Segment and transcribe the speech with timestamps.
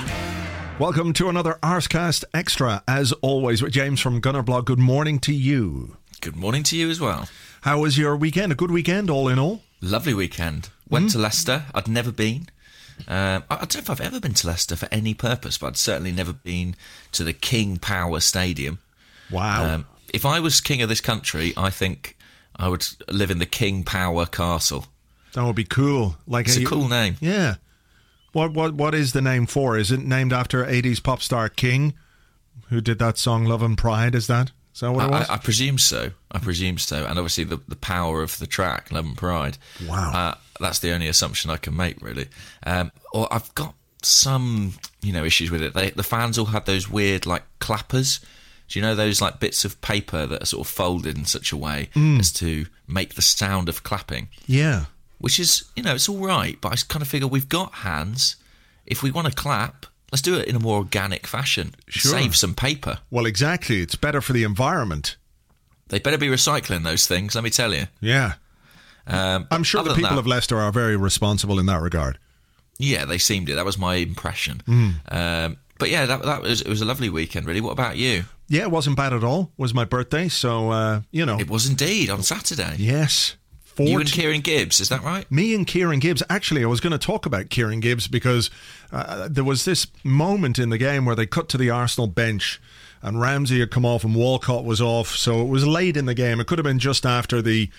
[0.78, 2.84] Welcome to another Arscast Extra.
[2.88, 4.66] As always, with James from Gunnerblog.
[4.66, 5.98] Good morning to you.
[6.22, 7.28] Good morning to you as well.
[7.62, 8.52] How was your weekend?
[8.52, 9.62] A good weekend, all in all?
[9.82, 10.70] Lovely weekend.
[10.90, 11.66] Went to Leicester.
[11.76, 12.50] I'd never been.
[13.08, 15.68] Um, I I don't know if I've ever been to Leicester for any purpose, but
[15.68, 16.76] I'd certainly never been
[17.12, 18.80] to the King Power Stadium.
[19.30, 19.76] Wow.
[19.76, 22.18] Um, if I was king of this country, I think
[22.56, 24.86] I would live in the King Power Castle.
[25.34, 26.18] that would be cool.
[26.26, 27.18] Like It's a you- cool name.
[27.20, 27.56] Yeah.
[28.32, 29.78] What what what is the name for?
[29.78, 31.94] Is it named after 80s pop star King,
[32.70, 34.16] who did that song "Love and Pride"?
[34.16, 35.30] Is that is that what it I, was?
[35.30, 36.12] I, I presume so.
[36.32, 37.06] I presume so.
[37.06, 39.58] And obviously the, the power of the track, Love and Pride.
[39.88, 40.12] Wow.
[40.14, 42.28] Uh, that's the only assumption I can make, really.
[42.66, 45.74] Um, or I've got some, you know, issues with it.
[45.74, 48.20] They, the fans all had those weird, like, clappers.
[48.68, 51.52] Do you know those, like, bits of paper that are sort of folded in such
[51.52, 52.20] a way Mm.
[52.20, 54.28] as to make the sound of clapping?
[54.46, 54.86] yeah.
[55.20, 58.36] Which is, you know, it's all right, but I kind of figure we've got hands.
[58.86, 61.76] If we want to clap, let's do it in a more organic fashion.
[61.88, 62.12] Sure.
[62.12, 63.00] Save some paper.
[63.12, 63.82] Well, exactly.
[63.82, 65.18] It's better for the environment.
[65.90, 67.86] They better be recycling those things, let me tell you.
[68.02, 68.34] Yeah.
[69.06, 72.20] Um, I'm sure the people that- of Leicester are very responsible in that regard.
[72.78, 73.56] Yeah, they seemed it.
[73.56, 74.62] That was my impression.
[74.66, 74.90] Hmm.
[75.08, 77.48] Um, but yeah, that, that was it was a lovely weekend.
[77.48, 77.62] Really.
[77.62, 78.26] What about you?
[78.50, 79.52] Yeah, it wasn't bad at all.
[79.58, 81.40] It was my birthday, so uh, you know.
[81.40, 82.76] It was indeed on Saturday.
[82.78, 83.36] yes.
[83.80, 85.30] You and Kieran Gibbs, is that right?
[85.32, 86.24] me and Kieran Gibbs.
[86.30, 88.50] Actually, I was going to talk about Kieran Gibbs because
[88.92, 92.60] uh, there was this moment in the game where they cut to the Arsenal bench
[93.02, 95.16] and Ramsey had come off and Walcott was off.
[95.16, 96.40] So it was late in the game.
[96.40, 97.70] It could have been just after the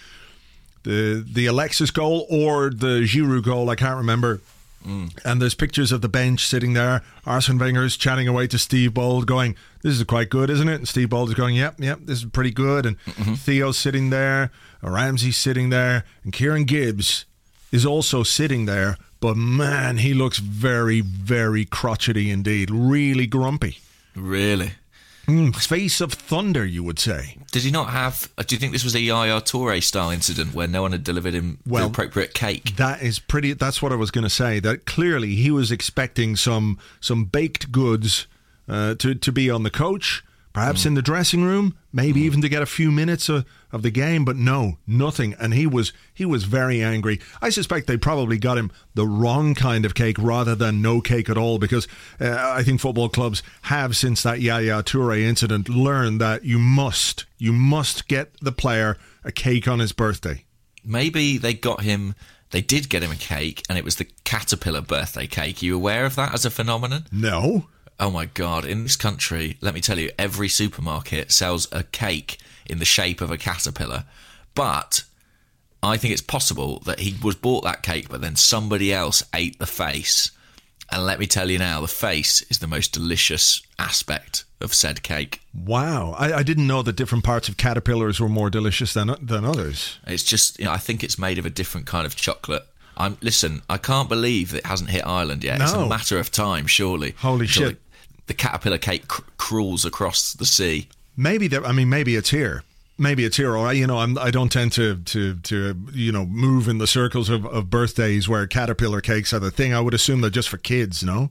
[0.85, 3.71] the the Alexis goal or the Giroud goal.
[3.71, 4.41] I can't remember.
[4.85, 7.03] And there's pictures of the bench sitting there.
[7.27, 10.89] Arsene Wenger's chatting away to Steve Bould, going, "This is quite good, isn't it?" And
[10.89, 13.35] Steve Bould is going, "Yep, yep, this is pretty good." And mm-hmm.
[13.35, 14.51] Theo's sitting there,
[14.83, 17.27] Ramsey's sitting there, and Kieran Gibbs
[17.73, 18.97] is also sitting there.
[19.21, 22.71] But man, he looks very, very crotchety indeed.
[22.71, 23.79] Really grumpy.
[24.15, 24.73] Really?
[25.59, 27.37] Face of thunder, you would say.
[27.53, 28.31] Did he not have?
[28.39, 31.05] uh, Do you think this was a Yaya Toure style incident where no one had
[31.05, 32.77] delivered him Well- the appropriate cake?
[32.77, 33.53] That is pretty.
[33.53, 34.59] That's what I was going to say.
[34.59, 38.27] That clearly he was expecting some some baked goods
[38.69, 42.49] uh, to to be on the coach, perhaps in the dressing room, maybe even to
[42.49, 44.25] get a few minutes of, of the game.
[44.25, 45.35] But no, nothing.
[45.41, 47.21] And he was he was very angry.
[47.41, 51.29] I suspect they probably got him the wrong kind of cake rather than no cake
[51.31, 51.87] at all, because
[52.21, 57.27] uh, I think football clubs have since that Yaya Toure incident learned that you must
[57.39, 60.45] you must get the player a cake on his birthday.
[60.85, 62.15] Maybe they got him.
[62.51, 65.63] They did get him a cake, and it was the caterpillar birthday cake.
[65.63, 67.07] you aware of that as a phenomenon?
[67.13, 67.67] No.
[68.01, 68.65] Oh my god!
[68.65, 73.21] In this country, let me tell you, every supermarket sells a cake in the shape
[73.21, 74.05] of a caterpillar.
[74.55, 75.05] But
[75.83, 79.59] I think it's possible that he was bought that cake, but then somebody else ate
[79.59, 80.31] the face.
[80.91, 85.03] And let me tell you now, the face is the most delicious aspect of said
[85.03, 85.41] cake.
[85.55, 89.45] Wow, I, I didn't know that different parts of caterpillars were more delicious than than
[89.45, 89.99] others.
[90.07, 92.65] It's just, you know, I think it's made of a different kind of chocolate.
[92.97, 93.63] I'm listen.
[93.69, 95.61] I can't believe it hasn't hit Ireland yet.
[95.61, 97.15] It's a matter of time, surely.
[97.19, 97.79] Holy shit.
[98.29, 100.89] The, caterpillar cake cr- crawls across the sea.
[101.17, 101.65] Maybe there.
[101.65, 102.63] I mean, maybe it's here.
[102.97, 103.57] Maybe it's here.
[103.57, 106.87] Or you know, I'm, I don't tend to to to you know move in the
[106.87, 109.75] circles of, of birthdays where caterpillar cakes are the thing.
[109.75, 111.03] I would assume they're just for kids.
[111.03, 111.31] No.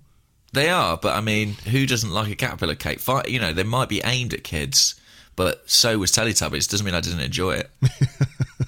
[0.53, 3.01] They are, but I mean, who doesn't like a caterpillar cake?
[3.27, 4.95] You know, they might be aimed at kids,
[5.35, 6.69] but so was Teletubbies.
[6.69, 7.69] Doesn't mean I didn't enjoy it.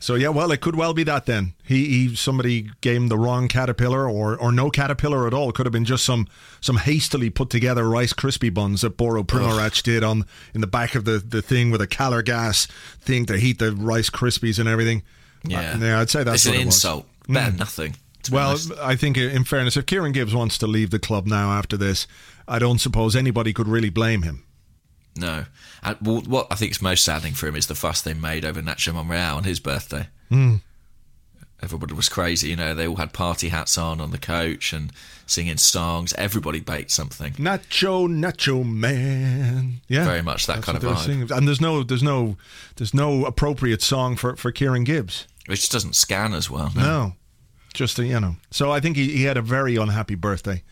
[0.00, 1.54] So yeah, well, it could well be that then.
[1.64, 5.48] He, he somebody gave him the wrong caterpillar, or or no caterpillar at all.
[5.50, 6.28] It Could have been just some
[6.60, 10.24] some hastily put together Rice Krispie buns that Boro Primorac did on
[10.54, 12.66] in the back of the, the thing with a Calor gas
[13.00, 15.02] thing to heat the Rice Krispies and everything.
[15.44, 16.62] Yeah, Uh, yeah, I'd say that's an was.
[16.62, 17.06] insult.
[17.28, 17.96] Better than nothing.
[18.30, 18.72] Well, honest.
[18.80, 22.06] I think in fairness, if Kieran Gibbs wants to leave the club now after this,
[22.46, 24.44] I don't suppose anybody could really blame him.
[25.16, 25.44] No.
[25.82, 28.62] And what I think is most saddening for him is the fuss they made over
[28.62, 30.08] Nacho Monreal on his birthday.
[30.28, 30.56] Hmm.
[31.62, 32.74] Everybody was crazy, you know.
[32.74, 34.90] They all had party hats on on the coach and
[35.26, 36.12] singing songs.
[36.14, 37.34] Everybody baked something.
[37.34, 39.80] Nacho, Nacho Man.
[39.86, 40.98] Yeah, Very much that that's kind of vibe.
[41.04, 41.30] singing.
[41.30, 42.36] And there's no, there's no,
[42.76, 45.28] there's no appropriate song for for Kieran Gibbs.
[45.46, 46.72] Which just doesn't scan as well.
[46.74, 46.82] No.
[46.82, 47.12] No,
[47.74, 48.36] just a, you know.
[48.50, 50.64] So I think he, he had a very unhappy birthday.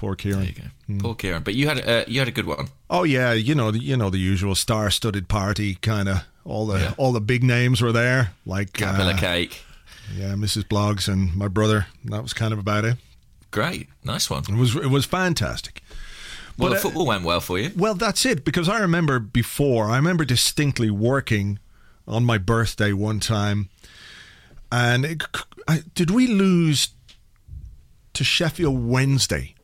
[0.00, 0.54] Poor Kieran.
[0.88, 0.98] Go.
[0.98, 1.42] Poor Kieran.
[1.42, 2.68] But you had uh, you had a good one.
[2.88, 6.24] Oh yeah, you know, the, you know the usual star-studded party kind of.
[6.42, 6.94] All the Yeah.
[6.96, 9.62] all the big names were there, like Caterpillar uh, cake.
[10.16, 10.64] yeah, Mrs.
[10.64, 11.86] Bloggs and my brother.
[12.06, 12.96] That was kind of about it.
[13.50, 13.88] Great.
[14.02, 14.42] Nice one.
[14.48, 15.82] It was it was fantastic.
[16.56, 17.70] Well, But, the uh, football went well for you.
[17.76, 19.90] Well, that's it because I remember before.
[19.90, 21.58] I remember distinctly working
[22.08, 23.68] on my birthday one time,
[24.72, 25.22] and it,
[25.68, 26.88] I, did we lose
[28.14, 29.54] to Sheffield Wednesday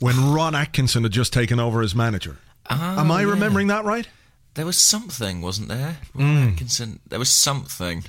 [0.00, 2.36] when Ron Atkinson had just taken over as manager?
[2.70, 3.30] Ah, Am I yeah.
[3.30, 4.08] remembering that right?
[4.54, 5.98] There was something, wasn't there?
[6.14, 6.48] Hmm.
[6.48, 7.00] Atkinson.
[7.08, 8.04] There was something.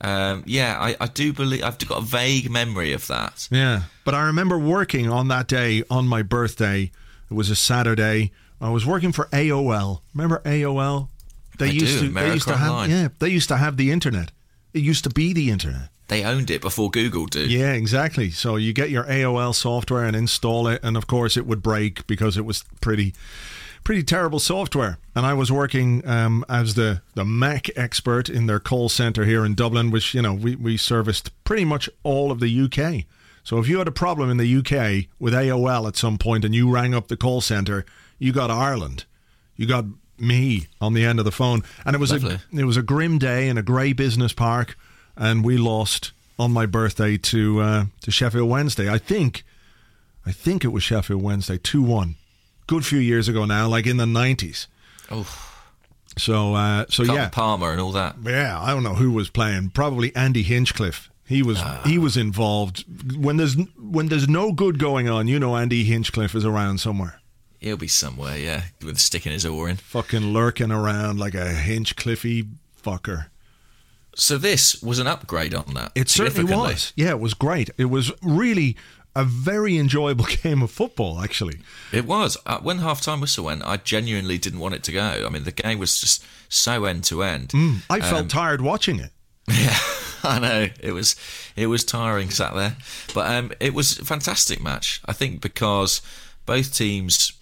[0.00, 3.48] Um, yeah, I, I do believe I've got a vague memory of that.
[3.50, 6.90] Yeah, but I remember working on that day on my birthday.
[7.30, 8.32] It was a Saturday.
[8.60, 10.00] I was working for AOL.
[10.12, 11.08] Remember AOL?
[11.58, 12.14] They I used do, to.
[12.14, 12.70] They used to have.
[12.70, 12.90] Online.
[12.90, 14.32] Yeah, they used to have the internet.
[14.74, 15.88] It used to be the internet.
[16.12, 17.50] They owned it before Google did.
[17.50, 18.30] Yeah, exactly.
[18.30, 22.06] So you get your AOL software and install it, and of course it would break
[22.06, 23.14] because it was pretty,
[23.82, 24.98] pretty terrible software.
[25.14, 29.42] And I was working um, as the the Mac expert in their call center here
[29.42, 33.06] in Dublin, which you know we we serviced pretty much all of the UK.
[33.42, 36.54] So if you had a problem in the UK with AOL at some point and
[36.54, 37.86] you rang up the call center,
[38.18, 39.06] you got Ireland,
[39.56, 39.86] you got
[40.18, 42.34] me on the end of the phone, and it was Lovely.
[42.34, 44.76] a it was a grim day in a grey business park,
[45.16, 48.88] and we lost on my birthday to uh, to Sheffield Wednesday.
[48.90, 49.44] I think,
[50.26, 52.16] I think it was Sheffield Wednesday two one.
[52.66, 54.68] Good few years ago now, like in the nineties.
[55.10, 55.26] Oh,
[56.16, 58.16] So uh, so Carlton yeah, Palmer and all that.
[58.24, 58.58] yeah.
[58.60, 59.70] I don't know who was playing.
[59.70, 61.10] Probably Andy Hinchcliffe.
[61.26, 62.84] He was he was involved
[63.16, 65.28] when there's when there's no good going on.
[65.28, 67.20] You know, Andy Hinchcliffe is around somewhere,
[67.58, 69.76] He'll be somewhere, yeah, with a stick in his oar in.
[69.76, 72.48] fucking lurking around like a Hinchcliffey
[72.82, 73.26] fucker.
[74.14, 75.92] So this was an upgrade on that.
[75.94, 76.92] It certainly was.
[76.96, 77.70] Yeah, it was great.
[77.78, 78.76] It was really
[79.14, 81.60] a very enjoyable game of football, actually.
[81.92, 82.36] It was.
[82.46, 85.24] Uh, when half time whistle went, I genuinely didn't want it to go.
[85.26, 87.52] I mean, the game was just so end to end.
[87.88, 89.10] I felt tired watching it.
[89.48, 89.76] Yeah,
[90.22, 91.16] I know it was
[91.56, 92.76] it was tiring sat there,
[93.12, 95.02] but um, it was a fantastic match.
[95.04, 96.00] I think because
[96.46, 97.32] both teams,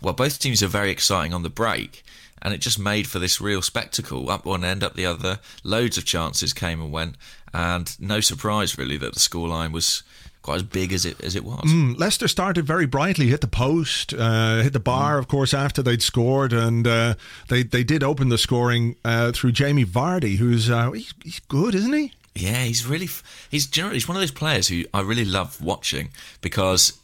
[0.00, 2.02] well, both teams are very exciting on the break,
[2.42, 4.30] and it just made for this real spectacle.
[4.30, 5.40] Up one end, up the other.
[5.62, 7.16] Loads of chances came and went,
[7.52, 10.02] and no surprise really that the scoreline was
[10.42, 11.64] quite as big as it as it was.
[11.64, 15.82] Mm, Leicester started very brightly, hit the post, uh, hit the bar, of course, after
[15.82, 17.14] they'd scored, and uh,
[17.48, 21.74] they they did open the scoring uh, through Jamie Vardy, who's uh, he's, he's good,
[21.74, 22.12] isn't he?
[22.34, 23.08] Yeah, he's really
[23.50, 26.98] he's generally he's one of those players who I really love watching because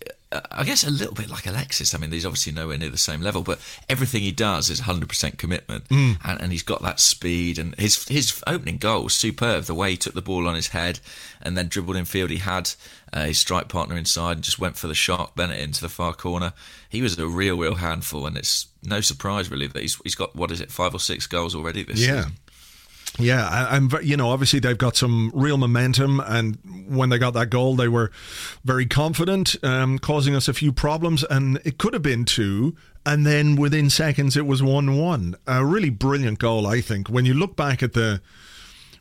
[0.50, 1.94] I guess a little bit like Alexis.
[1.94, 5.38] I mean, he's obviously nowhere near the same level, but everything he does is 100%
[5.38, 7.58] commitment, and, and he's got that speed.
[7.58, 9.64] And his his opening goal was superb.
[9.64, 11.00] The way he took the ball on his head
[11.42, 12.30] and then dribbled in field.
[12.30, 12.70] He had
[13.12, 16.12] uh, his strike partner inside and just went for the shot, Bennett into the far
[16.12, 16.52] corner.
[16.88, 20.34] He was a real, real handful, and it's no surprise really that he's he's got
[20.36, 22.32] what is it five or six goals already this season.
[23.18, 23.88] Yeah, I, I'm.
[24.02, 26.58] You know, obviously they've got some real momentum, and
[26.88, 28.10] when they got that goal, they were
[28.64, 31.24] very confident, um, causing us a few problems.
[31.24, 35.36] And it could have been two, and then within seconds it was one-one.
[35.46, 37.08] A really brilliant goal, I think.
[37.08, 38.20] When you look back at the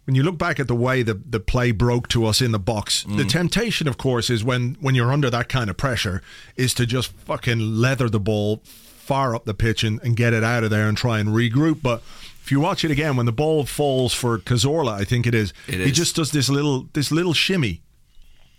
[0.06, 2.60] when you look back at the way the, the play broke to us in the
[2.60, 6.22] box, the temptation, of course, is when, when you're under that kind of pressure,
[6.56, 10.44] is to just fucking leather the ball far up the pitch and, and get it
[10.44, 11.82] out of there and try and regroup.
[11.82, 12.04] But
[12.46, 15.52] if you watch it again, when the ball falls for Cazorla, I think it is,
[15.68, 17.82] It he just does this little this little shimmy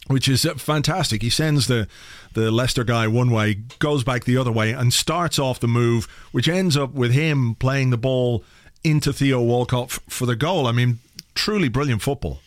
[0.09, 1.23] which is uh, fantastic.
[1.23, 1.87] He sends the
[2.33, 6.07] the Leicester guy one way, goes back the other way, and starts off the move,
[6.33, 8.45] which ends up with him playing the ball
[8.83, 10.66] into Theo Walcott f- for the goal.
[10.66, 10.99] I mean,
[11.35, 12.40] truly brilliant football.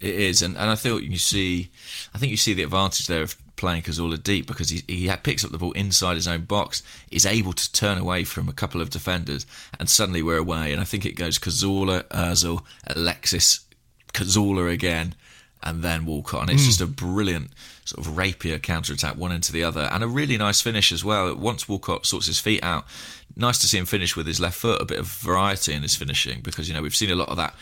[0.00, 1.70] It is, and, and I thought you see,
[2.14, 5.44] I think you see the advantage there of playing Cazorla deep because he, he picks
[5.44, 8.80] up the ball inside his own box, is able to turn away from a couple
[8.80, 9.44] of defenders,
[9.78, 10.72] and suddenly we're away.
[10.72, 13.60] And I think it goes Cazorla, Ozil, Alexis,
[14.14, 15.14] Cazorla again,
[15.62, 16.42] and then Walcott.
[16.42, 16.66] And it's mm.
[16.66, 17.50] just a brilliant
[17.84, 21.04] sort of rapier counter attack, one into the other, and a really nice finish as
[21.04, 21.34] well.
[21.34, 22.86] Once Walcott sorts his feet out,
[23.36, 25.96] nice to see him finish with his left foot, a bit of variety in his
[25.96, 27.54] finishing because, you know, we've seen a lot of that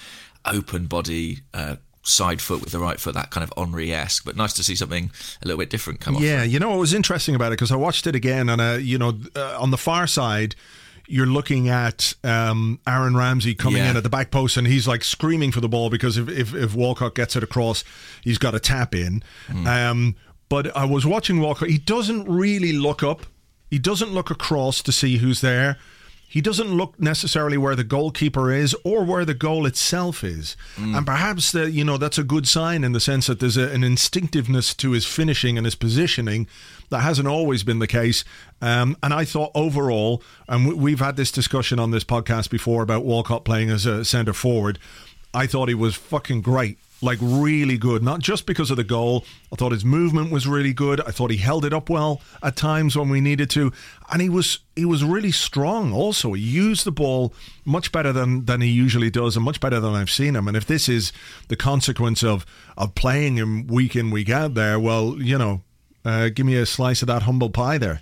[0.44, 1.40] open body.
[1.54, 4.24] Uh, side foot with the right foot, that kind of Henry esque.
[4.24, 5.10] But nice to see something
[5.42, 6.22] a little bit different come off.
[6.22, 8.78] Yeah, you know what was interesting about it because I watched it again, and uh,
[8.80, 10.54] you know, uh, on the far side,
[11.06, 13.90] you're looking at um, Aaron Ramsey coming yeah.
[13.90, 16.54] in at the back post, and he's like screaming for the ball because if if,
[16.54, 17.84] if Walcott gets it across,
[18.22, 19.22] he's got a tap in.
[19.48, 19.66] Mm.
[19.66, 20.16] Um,
[20.48, 23.26] but I was watching Walcott; he doesn't really look up.
[23.70, 25.76] He doesn't look across to see who's there
[26.28, 30.56] he doesn't look necessarily where the goalkeeper is or where the goal itself is.
[30.76, 30.98] Mm.
[30.98, 33.70] And perhaps that you know that's a good sign in the sense that there's a,
[33.70, 36.46] an instinctiveness to his finishing and his positioning
[36.90, 38.24] that hasn't always been the case.
[38.60, 43.04] Um, and I thought overall, and we've had this discussion on this podcast before about
[43.04, 44.78] Walcott playing as a centre forward.
[45.32, 48.02] I thought he was fucking great like really good.
[48.02, 49.24] Not just because of the goal.
[49.52, 51.00] I thought his movement was really good.
[51.02, 53.72] I thought he held it up well at times when we needed to,
[54.10, 55.92] and he was he was really strong.
[55.92, 57.34] Also, he used the ball
[57.64, 60.48] much better than than he usually does, and much better than I've seen him.
[60.48, 61.12] And if this is
[61.48, 65.62] the consequence of of playing him week in week out, there, well, you know,
[66.04, 68.00] uh, give me a slice of that humble pie there.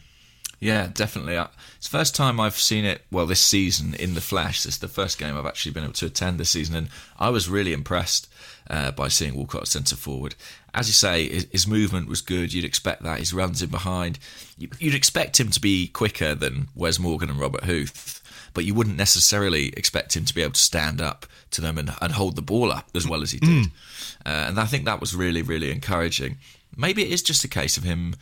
[0.61, 1.35] Yeah, definitely.
[1.35, 4.63] It's the first time I've seen it, well, this season in the flesh.
[4.63, 7.29] This is the first game I've actually been able to attend this season, and I
[7.29, 8.29] was really impressed
[8.69, 10.35] uh, by seeing Walcott centre forward.
[10.73, 12.53] As you say, his, his, movement was good.
[12.53, 13.19] You'd expect that.
[13.19, 14.19] His runs in behind.
[14.59, 18.23] You'd expect him to be quicker than Wes Morgan and Robert Huth,
[18.55, 21.93] but you wouldn't necessarily expect him to be able to stand up to them and,
[22.01, 23.67] and hold the ball up as well as he did.
[23.67, 23.71] Mm.
[24.27, 26.39] Uh, and I think that was really, really encouraging.
[26.77, 28.17] Maybe it is just a case of him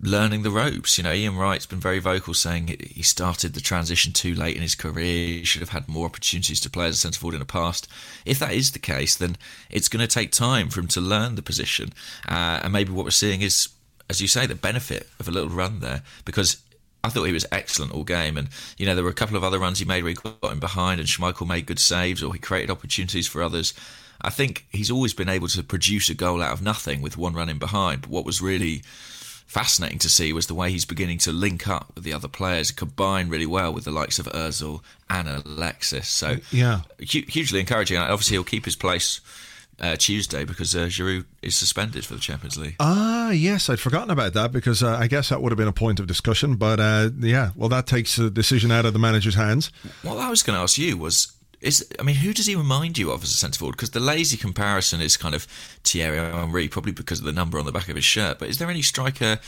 [0.00, 0.96] learning the ropes.
[0.98, 4.62] You know, Ian Wright's been very vocal saying he started the transition too late in
[4.62, 5.26] his career.
[5.26, 7.88] He should have had more opportunities to play as a centre forward in the past.
[8.24, 9.36] If that is the case, then
[9.70, 11.92] it's going to take time for him to learn the position.
[12.28, 13.68] Uh, and maybe what we're seeing is,
[14.08, 16.62] as you say, the benefit of a little run there because.
[17.04, 19.44] I thought he was excellent all game, and you know there were a couple of
[19.44, 22.32] other runs he made where he got him behind, and Schmeichel made good saves, or
[22.32, 23.72] he created opportunities for others.
[24.20, 27.34] I think he's always been able to produce a goal out of nothing with one
[27.34, 28.02] run in behind.
[28.02, 28.82] But what was really
[29.48, 32.70] fascinating to see was the way he's beginning to link up with the other players,
[32.70, 36.06] combine really well with the likes of Özil and Alexis.
[36.06, 37.96] So yeah, hu- hugely encouraging.
[37.96, 39.20] Obviously, he'll keep his place.
[39.80, 42.74] Uh, Tuesday because uh, Giroud is suspended for the Champions League.
[42.80, 45.72] Ah, yes, I'd forgotten about that because uh, I guess that would have been a
[45.72, 46.56] point of discussion.
[46.56, 49.70] But uh, yeah, well, that takes the decision out of the manager's hands.
[50.02, 52.98] What I was going to ask you was is I mean, who does he remind
[52.98, 53.76] you of as a centre forward?
[53.76, 55.44] Because the lazy comparison is kind of
[55.82, 58.38] Thierry Henry, probably because of the number on the back of his shirt.
[58.38, 59.40] But is there any striker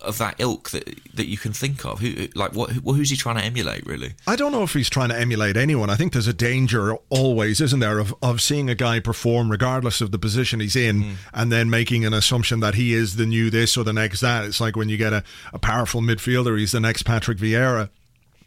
[0.00, 2.00] of that ilk that that you can think of?
[2.00, 2.70] Who like what?
[2.70, 3.86] Who, who's he trying to emulate?
[3.86, 5.88] Really, I don't know if he's trying to emulate anyone.
[5.88, 10.02] I think there's a danger always, isn't there, of of seeing a guy perform regardless
[10.02, 11.14] of the position he's in, mm.
[11.32, 14.44] and then making an assumption that he is the new this or the next that.
[14.44, 17.88] It's like when you get a, a powerful midfielder, he's the next Patrick Vieira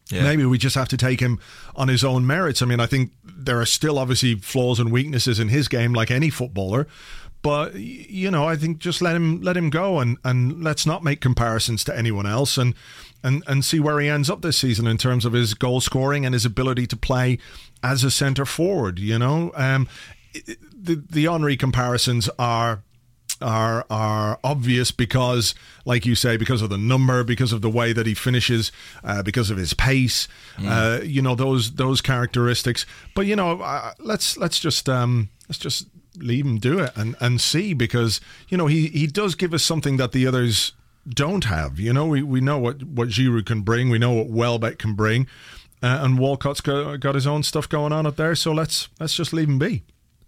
[0.10, 0.24] yeah.
[0.24, 1.40] Maybe we just have to take him
[1.76, 2.62] on his own merits.
[2.62, 6.12] I mean, I think there are still obviously flaws and weaknesses in his game, like
[6.12, 6.88] any footballer.
[7.42, 11.04] But you know, I think just let him let him go and, and let's not
[11.04, 12.74] make comparisons to anyone else and,
[13.24, 16.26] and and see where he ends up this season in terms of his goal scoring
[16.26, 17.38] and his ability to play
[17.84, 19.00] as a centre forward.
[19.00, 19.88] You know, um,
[20.34, 22.84] the the Henry comparisons are
[23.42, 27.94] are are obvious because, like you say, because of the number, because of the way
[27.94, 28.72] that he finishes,
[29.04, 30.28] uh, because of his pace.
[30.58, 30.68] Mm.
[30.70, 32.86] Uh, you know those those characteristics.
[33.16, 37.16] But you know, uh, let's let's just um, let's just leave him do it and
[37.20, 40.74] and see because you know he he does give us something that the others
[41.08, 41.80] don't have.
[41.80, 43.90] You know, we, we know what what Giroud can bring.
[43.90, 45.28] We know what Welbeck can bring.
[45.82, 49.16] Uh, and Walcott's got, got his own stuff going on up there, so let's let's
[49.16, 49.84] just leave him be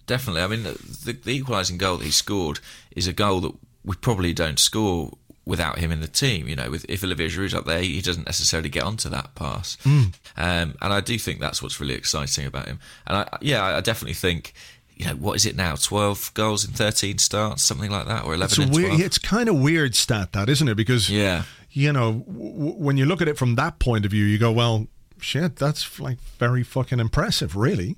[0.09, 0.41] definitely.
[0.41, 2.59] I mean, the, the equalising goal that he scored
[2.91, 3.53] is a goal that
[3.85, 5.13] we probably don't score
[5.45, 6.47] without him in the team.
[6.47, 9.77] You know, with, if Olivier Giroud's up there, he doesn't necessarily get onto that pass.
[9.83, 10.13] Mm.
[10.35, 12.79] Um, and I do think that's what's really exciting about him.
[13.07, 14.53] And I, yeah, I definitely think.
[14.95, 15.75] You know what is it now?
[15.75, 18.63] Twelve goals in thirteen starts, something like that, or eleven.
[18.63, 20.75] It's, weird, it's kind of weird stat that, isn't it?
[20.75, 24.25] Because yeah, you know, w- when you look at it from that point of view,
[24.25, 24.87] you go, well,
[25.21, 27.95] shit, that's like very fucking impressive, really.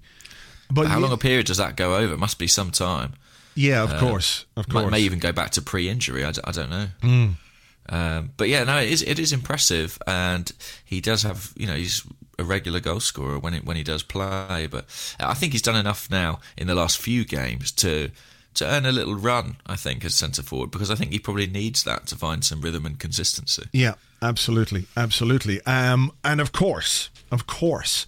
[0.72, 2.14] But how long a period does that go over?
[2.14, 3.14] It must be some time.
[3.56, 4.86] Yeah, of uh, course, of course.
[4.86, 6.24] May, may, even go back to pre-injury.
[6.24, 6.88] I d- I don't know.
[7.02, 7.34] Mm.
[7.90, 10.52] Um, but yeah, no, it is it is impressive, and
[10.86, 12.04] he does have you know he's
[12.40, 14.68] a regular goal scorer when it, when he does play.
[14.70, 14.86] But
[15.20, 18.12] I think he's done enough now in the last few games to
[18.54, 21.48] to earn a little run, I think, as centre forward, because I think he probably
[21.48, 23.64] needs that to find some rhythm and consistency.
[23.72, 25.62] Yeah, absolutely, absolutely.
[25.62, 28.06] Um, and of course, of course,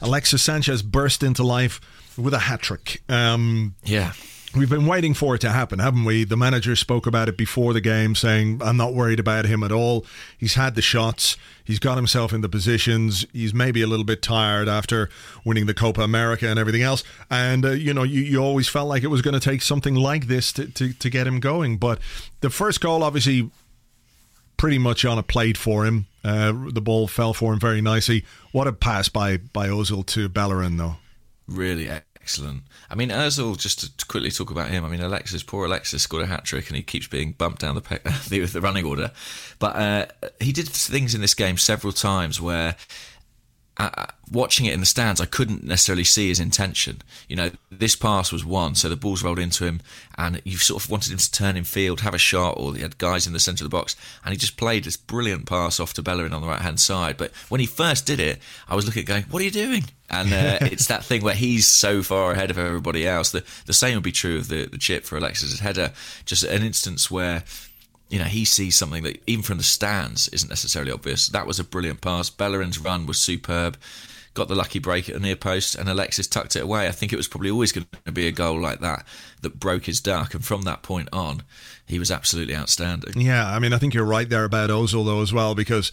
[0.00, 1.80] Alexis Sanchez burst into life
[2.16, 3.02] with a hat trick.
[3.08, 4.12] Um, yeah.
[4.56, 6.22] We've been waiting for it to happen, haven't we?
[6.22, 9.72] The manager spoke about it before the game, saying, I'm not worried about him at
[9.72, 10.06] all.
[10.38, 14.22] He's had the shots, he's got himself in the positions, he's maybe a little bit
[14.22, 15.10] tired after
[15.44, 17.02] winning the Copa America and everything else.
[17.28, 19.96] And, uh, you know, you, you always felt like it was going to take something
[19.96, 21.76] like this to, to, to get him going.
[21.76, 21.98] But
[22.40, 23.50] the first goal, obviously,
[24.56, 26.06] pretty much on a plate for him.
[26.22, 28.24] Uh, the ball fell for him very nicely.
[28.52, 30.98] What a pass by, by Ozil to Bellerin, though.
[31.46, 32.62] Really excellent.
[32.90, 36.22] I mean, Ozil, just to quickly talk about him, I mean, Alexis, poor Alexis scored
[36.22, 37.98] a hat trick and he keeps being bumped down the, pe-
[38.28, 39.10] the, the running order.
[39.58, 40.06] But uh,
[40.40, 42.76] he did things in this game several times where
[43.76, 47.02] uh, watching it in the stands, I couldn't necessarily see his intention.
[47.28, 49.80] You know, this pass was one, so the ball's rolled into him,
[50.16, 52.82] and you sort of wanted him to turn in field, have a shot, or he
[52.82, 55.80] had guys in the centre of the box, and he just played this brilliant pass
[55.80, 57.16] off to Bellerin on the right hand side.
[57.16, 58.38] But when he first did it,
[58.68, 61.34] I was looking at going, "What are you doing?" And uh, it's that thing where
[61.34, 63.32] he's so far ahead of everybody else.
[63.32, 65.92] The the same would be true of the the chip for Alexis's header.
[66.24, 67.42] Just an instance where
[68.14, 71.26] you know, he sees something that even from the stands isn't necessarily obvious.
[71.26, 72.30] That was a brilliant pass.
[72.30, 73.76] Bellerin's run was superb.
[74.34, 76.86] Got the lucky break at the near post, and Alexis tucked it away.
[76.86, 79.04] I think it was probably always going to be a goal like that
[79.42, 80.32] that broke his duck.
[80.32, 81.42] And from that point on,
[81.84, 83.20] he was absolutely outstanding.
[83.20, 85.90] Yeah, I mean, I think you're right there about Ozil though as well because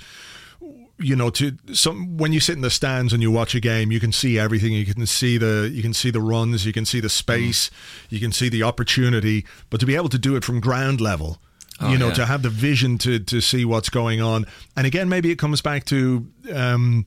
[1.00, 3.92] you know to some when you sit in the stands and you watch a game
[3.92, 6.86] you can see everything you can see the you can see the runs you can
[6.86, 7.72] see the space mm.
[8.12, 11.42] you can see the opportunity but to be able to do it from ground level
[11.82, 12.14] Oh, you know, yeah.
[12.16, 14.46] to have the vision to to see what's going on.
[14.78, 16.28] And again, maybe it comes back to.
[16.54, 17.06] Um,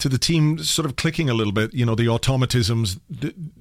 [0.00, 2.98] to the team sort of clicking a little bit, you know, the automatisms,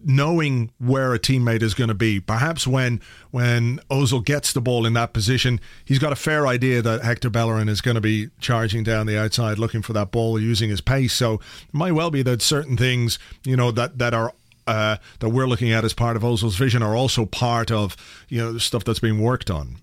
[0.05, 2.19] knowing where a teammate is going to be.
[2.19, 6.81] Perhaps when when Ozil gets the ball in that position, he's got a fair idea
[6.81, 10.39] that Hector Bellerin is going to be charging down the outside, looking for that ball,
[10.39, 11.13] using his pace.
[11.13, 14.33] So it might well be that certain things, you know, that that are
[14.65, 17.97] uh, that we're looking at as part of Ozil's vision are also part of
[18.29, 19.77] you know the stuff that's being worked on.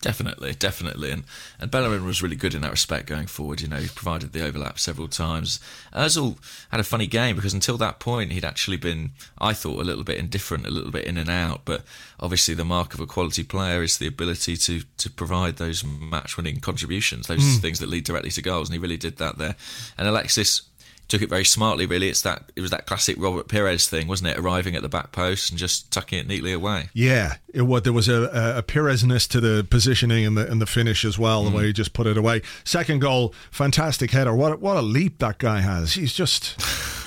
[0.00, 1.24] Definitely, definitely, and
[1.58, 3.60] and Bellerin was really good in that respect going forward.
[3.60, 5.58] You know, he provided the overlap several times.
[5.92, 6.36] Özil
[6.70, 10.04] had a funny game because until that point he'd actually been, I thought, a little
[10.04, 11.62] bit indifferent, a little bit in and out.
[11.64, 11.82] But
[12.20, 16.60] obviously, the mark of a quality player is the ability to to provide those match-winning
[16.60, 17.60] contributions, those mm.
[17.60, 19.56] things that lead directly to goals, and he really did that there.
[19.96, 20.62] And Alexis
[21.08, 21.86] took it very smartly.
[21.86, 24.38] Really, it's that it was that classic Robert Pires thing, wasn't it?
[24.38, 26.90] Arriving at the back post and just tucking it neatly away.
[26.92, 27.82] Yeah, it was.
[27.82, 31.42] There was a, a Pires-ness to the positioning and the and the finish as well.
[31.42, 31.50] Mm.
[31.50, 32.42] The way he just put it away.
[32.64, 34.34] Second goal, fantastic header.
[34.34, 35.94] What what a leap that guy has.
[35.94, 36.58] He's just.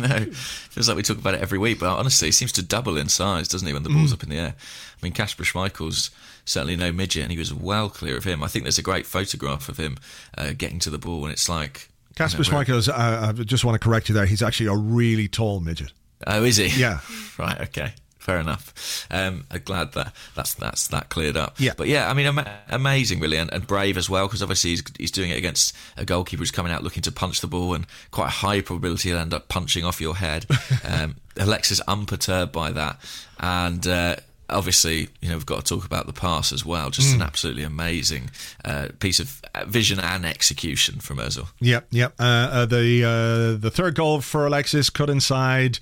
[0.00, 2.96] no, feels like we talk about it every week, but honestly, he seems to double
[2.96, 4.14] in size, doesn't he, when the ball's mm.
[4.14, 4.54] up in the air?
[4.56, 6.10] I mean, Kasper Schmeichel's
[6.44, 8.42] certainly no midget, and he was well clear of him.
[8.42, 9.98] I think there's a great photograph of him
[10.36, 13.84] uh, getting to the ball, and it's like Kasper Schmeichel uh, I just want to
[13.88, 14.26] correct you there.
[14.26, 15.92] He's actually a really tall midget.
[16.26, 16.68] Oh, is he?
[16.68, 17.00] Yeah.
[17.38, 17.60] right.
[17.62, 17.94] Okay.
[18.18, 19.06] Fair enough.
[19.10, 21.58] Um, I'm glad that that's that's that cleared up.
[21.58, 21.72] Yeah.
[21.74, 24.82] But yeah, I mean, am- amazing, really, and, and brave as well, because obviously he's,
[24.98, 27.86] he's doing it against a goalkeeper who's coming out looking to punch the ball, and
[28.10, 30.46] quite a high probability he'll end up punching off your head.
[30.82, 32.98] Um, Alexis unperturbed by that,
[33.38, 34.16] and uh,
[34.52, 36.90] obviously, you know, we've got to talk about the pass as well.
[36.90, 37.16] Just mm.
[37.16, 38.30] an absolutely amazing
[38.64, 41.48] uh, piece of vision and execution from Ozil.
[41.60, 42.14] Yep, yep.
[42.18, 45.78] Uh, uh, the uh, the third goal for Alexis cut inside.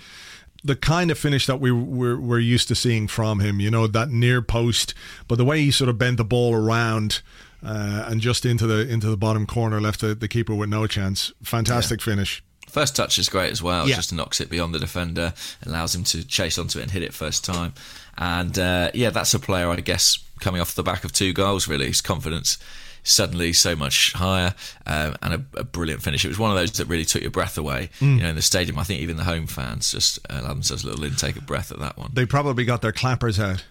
[0.65, 3.87] The kind of finish that we were, we're used to seeing from him, you know,
[3.87, 4.93] that near post,
[5.29, 7.23] but the way he sort of bent the ball around
[7.65, 10.87] uh, and just into the into the bottom corner left the, the keeper with no
[10.87, 11.33] chance.
[11.43, 12.05] Fantastic yeah.
[12.05, 12.43] finish.
[12.69, 13.89] First touch is great as well.
[13.89, 13.97] Yeah.
[13.97, 15.33] Just knocks it beyond the defender,
[15.65, 17.73] allows him to chase onto it and hit it first time.
[18.17, 21.69] And uh, yeah, that's a player, I guess, coming off the back of two goals,
[21.69, 21.87] really.
[21.87, 22.59] His confidence
[23.05, 24.55] suddenly so much higher
[24.87, 26.25] um, and a, a, brilliant finish.
[26.25, 27.91] It was one of those that really took your breath away.
[28.01, 28.17] Mm.
[28.17, 30.89] You know, in the stadium, I think even the home fans just allowed themselves a
[30.89, 32.11] little intake of breath at that one.
[32.13, 33.65] They probably got their clappers out.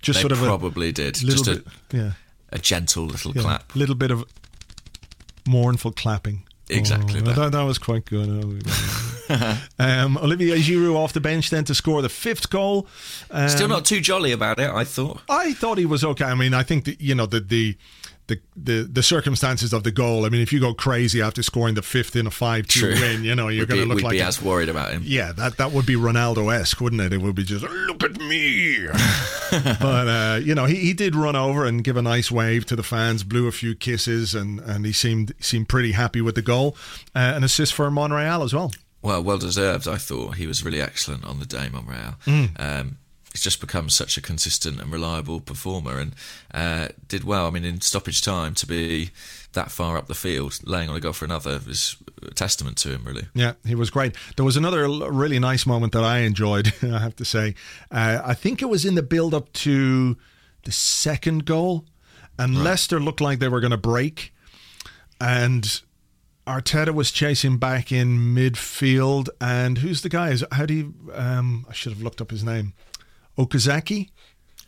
[0.00, 1.14] Just they sort of probably did.
[1.14, 2.12] Just a, bit, yeah.
[2.50, 3.74] a gentle little yeah, clap.
[3.74, 4.24] A little bit of
[5.46, 6.44] mournful clapping.
[6.68, 7.20] Exactly.
[7.20, 7.52] Oh, that.
[7.52, 7.62] that.
[7.62, 8.28] was quite good.
[9.78, 12.86] um, Olivier Giroud off the bench then to score the fifth goal.
[13.30, 15.20] Um, Still not too jolly about it, I thought.
[15.28, 16.24] I thought he was okay.
[16.24, 17.76] I mean, I think that, you know, the, the
[18.26, 20.24] the, the the circumstances of the goal.
[20.24, 23.22] I mean, if you go crazy after scoring the fifth in a five two win,
[23.22, 25.02] you know you're going to look we'd like be a, as worried about him.
[25.04, 27.12] Yeah, that that would be Ronaldo esque, wouldn't it?
[27.12, 28.86] It would be just look at me.
[29.50, 32.76] but uh, you know, he, he did run over and give a nice wave to
[32.76, 36.42] the fans, blew a few kisses, and and he seemed seemed pretty happy with the
[36.42, 36.76] goal.
[37.14, 38.72] Uh, an assist for Monreal as well.
[39.02, 39.86] Well, well deserved.
[39.86, 42.14] I thought he was really excellent on the day, Monreal.
[42.24, 42.58] Mm.
[42.58, 42.96] Um,
[43.34, 46.14] he's just become such a consistent and reliable performer, and
[46.54, 47.48] uh, did well.
[47.48, 49.10] I mean, in stoppage time to be
[49.54, 52.90] that far up the field, laying on a goal for another, was a testament to
[52.90, 53.26] him, really.
[53.34, 54.14] Yeah, he was great.
[54.36, 56.72] There was another really nice moment that I enjoyed.
[56.82, 57.56] I have to say,
[57.90, 60.16] uh, I think it was in the build up to
[60.62, 61.84] the second goal,
[62.38, 64.32] and Leicester looked like they were going to break,
[65.20, 65.82] and
[66.46, 70.30] Arteta was chasing back in midfield, and who's the guy?
[70.30, 70.94] Is how do you?
[71.12, 72.74] Um, I should have looked up his name.
[73.38, 74.10] Okazaki.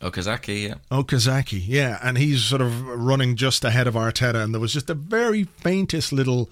[0.01, 0.75] Okazaki, yeah.
[0.91, 4.89] Okazaki, yeah, and he's sort of running just ahead of Arteta, and there was just
[4.91, 6.49] a very faintest little,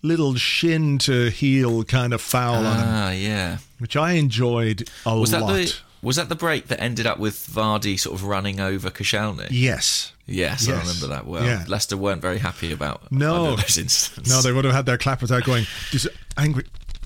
[0.00, 3.58] little shin to heel kind of foul on him, Ah, yeah.
[3.78, 5.52] which I enjoyed a Was that lot.
[5.54, 9.48] the was that the break that ended up with Vardy sort of running over Koscielny?
[9.50, 11.44] yes, Yes, I remember that well.
[11.44, 11.64] Yeah.
[11.66, 13.56] Leicester weren't very happy about No.
[13.56, 14.30] those incidents.
[14.30, 15.66] no, they would have had their clap without going.
[15.90, 16.06] This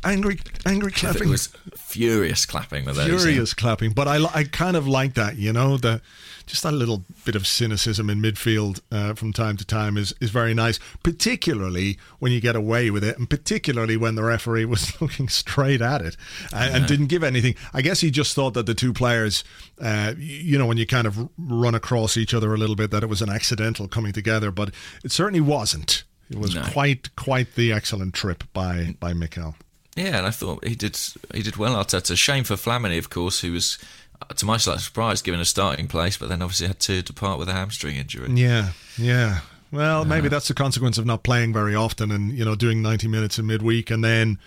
[0.04, 1.28] angry, angry, angry it clapping.
[1.30, 3.08] was furious clapping with those.
[3.08, 3.18] yeah.
[3.18, 3.92] furious clapping.
[3.92, 6.00] But I, I kind of like that, you know, the
[6.44, 10.30] just that little bit of cynicism in midfield uh, from time to time is is
[10.30, 14.92] very nice, particularly when you get away with it, and particularly when the referee was
[15.00, 16.16] looking straight at it
[16.52, 17.54] and, and didn't give anything.
[17.72, 19.44] I guess he just thought that the two players,
[19.80, 23.02] uh, you know, when you kind of run across each other a little bit, that
[23.04, 24.72] it was an accidental coming together, but
[25.04, 26.02] it certainly wasn't.
[26.28, 26.62] It was No.
[26.62, 29.54] quite quite the excellent trip by by Mikel.
[29.96, 30.98] Yeah, and I thought he did
[31.34, 31.74] he did well.
[31.74, 32.16] Arteta.
[32.16, 33.78] Shame for Flamini, of course, who was,
[34.22, 37.38] uh, to my slight surprise, given a starting place, but then obviously had to depart
[37.38, 38.30] with a hamstring injury.
[38.32, 39.40] Yeah, yeah.
[39.70, 43.08] Well, maybe that's the consequence of not playing very often and you know doing ninety
[43.08, 44.38] minutes in midweek and then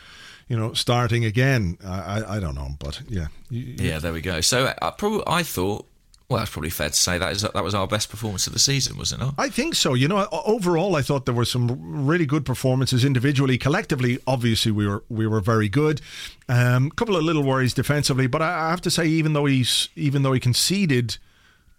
[0.47, 1.77] you know starting again.
[1.85, 4.41] I I, I don't know, but yeah, You- Yeah, there we go.
[4.41, 5.87] So I probably I thought,
[6.27, 8.59] well, that's probably fair to say that is that was our best performance of the
[8.59, 9.35] season, was it not?
[9.37, 9.93] I think so.
[9.93, 13.59] You know, overall, I thought there were some really good performances individually.
[13.59, 16.01] Collectively, obviously, we were we were very good.
[16.49, 19.45] A um, couple of little worries defensively, but I, I have to say, even though
[19.45, 21.17] he's even though he conceded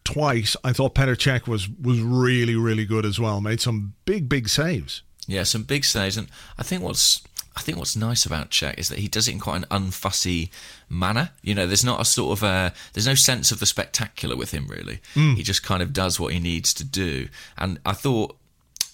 [0.05, 3.41] twice, I thought Petr Cech was was really really good as well.
[3.41, 5.03] Made some big big saves.
[5.27, 7.21] Yeah, some big saves, and I think what's
[7.57, 10.51] I think what's nice about Cech is that he does it in quite an unfussy
[10.91, 11.31] manner.
[11.43, 14.51] You know, there's not a sort of a there's no sense of the spectacular with
[14.53, 15.01] him really.
[15.15, 15.35] Hmm.
[15.35, 18.37] He just kind of does what he needs to do, and I thought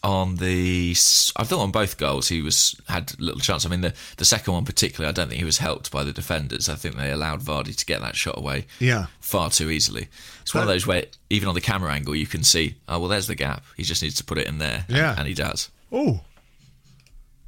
[0.04, 0.90] on the
[1.36, 3.64] I thought on both goals he was had little chance.
[3.64, 6.12] I mean the the second one particularly I don't think he was helped by the
[6.12, 6.68] defenders.
[6.68, 9.06] I think they allowed Vardy to get that shot away Yeah.
[9.20, 10.08] far too easily.
[10.42, 13.08] It's one of those where even on the camera angle you can see oh well
[13.08, 13.64] there's the gap.
[13.76, 14.84] He just needs to put it in there.
[14.88, 15.14] and- Yeah.
[15.16, 15.68] and he does.
[15.92, 16.22] Oh,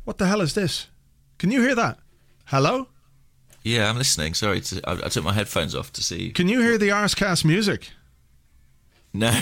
[0.04, 0.86] what the hell is this?
[1.38, 1.98] Can you hear that?
[2.46, 2.88] Hello?
[3.62, 4.34] Yeah, I'm listening.
[4.34, 6.30] Sorry, to, I, I took my headphones off to see.
[6.32, 7.90] Can you hear the Arscast music?
[9.12, 9.40] No,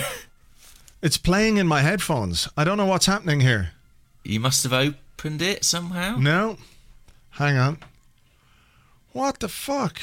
[1.01, 2.47] It's playing in my headphones.
[2.55, 3.71] I don't know what's happening here.
[4.23, 6.15] you must have opened it somehow.
[6.17, 6.57] No.
[7.31, 7.77] Hang on.
[9.11, 9.99] What the fuck?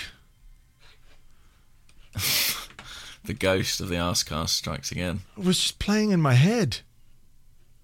[3.22, 5.20] The ghost of the Arscast strikes again.
[5.36, 6.78] It was just playing in my head.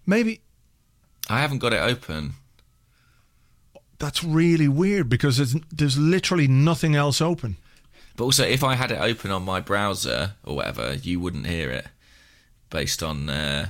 [0.07, 0.41] Maybe
[1.29, 2.33] I haven't got it open.
[3.99, 7.57] That's really weird because there's, there's literally nothing else open.
[8.17, 11.71] But also, if I had it open on my browser or whatever, you wouldn't hear
[11.71, 11.87] it.
[12.71, 13.69] Based on, uh,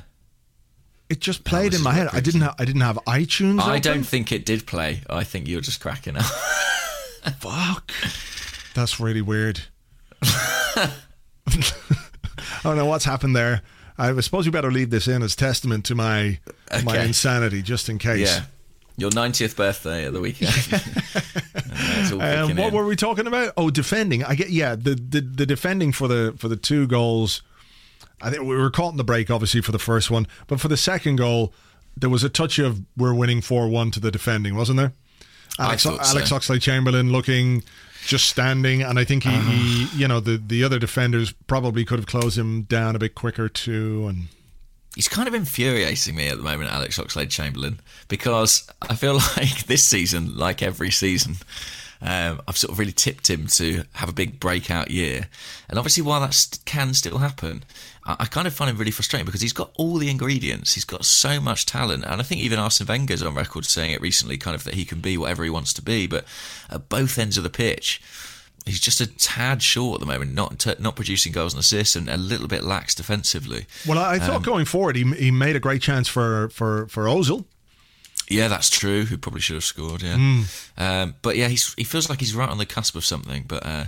[1.08, 2.08] It just played in my head.
[2.12, 3.60] I didn't have I didn't have iTunes.
[3.60, 3.82] I open?
[3.82, 5.02] don't think it did play.
[5.10, 6.24] I think you're just cracking up.
[7.40, 7.92] Fuck.
[8.74, 9.60] That's really weird.
[10.22, 10.92] I
[12.62, 13.62] don't know what's happened there.
[13.98, 16.38] I suppose you better leave this in as testament to my
[16.84, 18.28] my insanity, just in case.
[18.28, 18.44] yeah,
[18.96, 20.52] your 90th birthday at the weekend.
[22.12, 22.74] Uh, Um, what in.
[22.74, 23.52] were we talking about?
[23.56, 24.22] Oh, defending.
[24.24, 24.74] I get yeah.
[24.76, 27.42] The, the the defending for the for the two goals.
[28.20, 30.68] I think we were caught in the break, obviously for the first one, but for
[30.68, 31.52] the second goal,
[31.96, 34.92] there was a touch of we're winning four one to the defending, wasn't there?
[35.59, 35.98] Alex so.
[36.00, 37.62] Alex Oxlade Chamberlain looking
[38.06, 39.50] just standing, and I think he, Uh-huh.
[39.50, 43.14] he you know the the other defenders probably could have closed him down a bit
[43.14, 44.28] quicker too, and
[44.96, 49.66] He's kind of infuriating me at the moment, Alex Oxlade Chamberlain, because I feel like
[49.66, 51.37] this season, like every season,
[52.00, 55.28] um, I've sort of really tipped him to have a big breakout year.
[55.68, 57.62] And obviously, while that can still happen,
[58.06, 60.72] I-, I kind of find him really frustrating because he's got all the ingredients.
[60.72, 62.04] He's got so much talent.
[62.04, 64.87] And I think even Arsene Wenger's on record saying it recently, kind of that he
[64.87, 66.06] can be whatever he wants to be.
[66.06, 66.24] But
[66.70, 68.00] at both ends of the pitch,
[68.66, 71.96] he's just a tad short at the moment, not t- not producing goals and assists,
[71.96, 73.66] and a little bit lax defensively.
[73.88, 77.05] well, I, I thought going forward he he made a great chance for for for
[77.05, 77.44] Ozil.
[78.29, 79.05] Yeah, that's true.
[79.05, 80.02] Who probably should have scored.
[80.02, 80.42] Yeah, Hmm.
[80.76, 83.44] um, but yeah, he's he feels like he's right on the cusp of something.
[83.46, 83.85] But uh,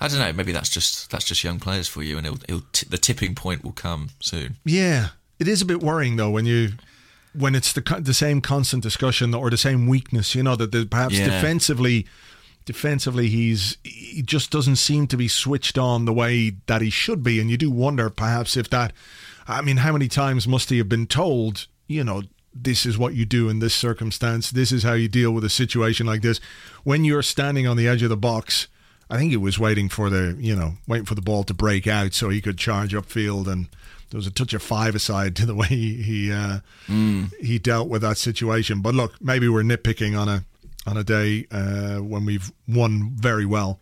[0.00, 0.32] I don't know.
[0.32, 3.34] Maybe that's just that's just young players for you, and he'll, he'll t- the tipping
[3.34, 4.56] point will come soon.
[4.64, 6.70] Yeah, it is a bit worrying though when you
[7.34, 10.34] when it's the the same constant discussion or the same weakness.
[10.34, 11.26] You know that the, perhaps Yeah.
[11.26, 12.06] defensively
[12.66, 17.22] defensively, he's he just doesn't seem to be switched on the way that he should
[17.22, 18.92] be, and you do wonder perhaps if that.
[19.48, 21.66] I mean, how many times must he have been told?
[21.86, 24.50] You know, this is what you do in this circumstance.
[24.50, 26.40] This is how you deal with a situation like this.
[26.84, 28.66] When you're standing on the edge of the box,
[29.08, 31.86] I think he was waiting for the you know waiting for the ball to break
[31.86, 33.68] out so he could charge upfield and
[34.10, 37.32] there was a touch of five aside to the way he he, uh, mm.
[37.36, 38.80] he dealt with that situation.
[38.80, 40.44] But look, maybe we're nitpicking on a
[40.86, 43.80] on a day uh, when we've won very well.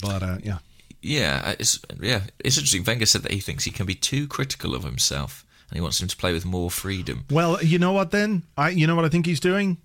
[0.00, 0.58] But uh, yeah,
[1.02, 2.84] yeah, it's yeah, it's interesting.
[2.84, 6.00] Wenger said that he thinks he can be too critical of himself, and he wants
[6.00, 7.24] him to play with more freedom.
[7.30, 8.10] Well, you know what?
[8.10, 9.78] Then I, you know what I think he's doing.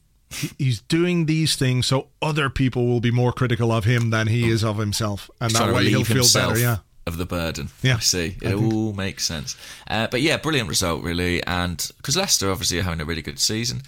[0.57, 4.49] He's doing these things so other people will be more critical of him than he
[4.49, 6.57] is of himself, and that way he'll feel better.
[6.57, 7.69] Yeah, of the burden.
[7.81, 8.37] Yeah, I see.
[8.41, 9.55] It I all makes sense.
[9.87, 11.43] Uh, but yeah, brilliant result, really.
[11.43, 13.81] And because Leicester obviously are having a really good season.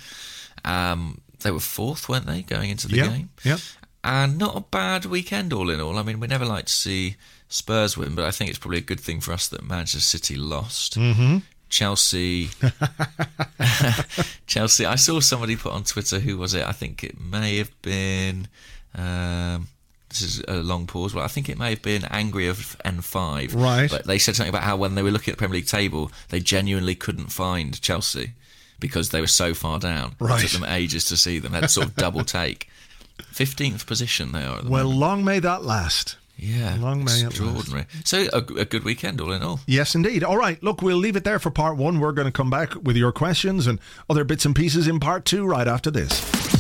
[0.65, 3.29] Um, they were fourth, weren't they, going into the yeah, game?
[3.43, 3.57] Yeah.
[4.03, 5.97] And not a bad weekend, all in all.
[5.97, 7.15] I mean, we never like to see
[7.47, 10.35] Spurs win, but I think it's probably a good thing for us that Manchester City
[10.35, 10.97] lost.
[10.97, 11.37] Mm-hmm.
[11.69, 12.49] Chelsea.
[14.45, 14.85] Chelsea.
[14.85, 16.65] I saw somebody put on Twitter, who was it?
[16.65, 18.47] I think it may have been.
[18.95, 19.67] Um,
[20.09, 21.15] this is a long pause.
[21.15, 23.55] Well, I think it may have been Angry of N5.
[23.55, 23.89] Right.
[23.89, 26.11] But they said something about how when they were looking at the Premier League table,
[26.29, 28.33] they genuinely couldn't find Chelsea
[28.79, 30.15] because they were so far down.
[30.19, 30.43] Right.
[30.43, 31.53] It took them ages to see them.
[31.53, 32.69] Had sort of double take.
[33.19, 34.99] 15th position they are well, moment.
[34.99, 36.17] long may that last.
[36.35, 37.85] Yeah, long may extraordinary.
[38.03, 39.59] So a, a, good weekend, all in all.
[39.67, 40.23] Yes, indeed.
[40.23, 41.99] All right, look, we'll leave it there for part one.
[41.99, 45.25] We're going to come back with your questions and other bits and pieces in part
[45.25, 46.52] two right after this.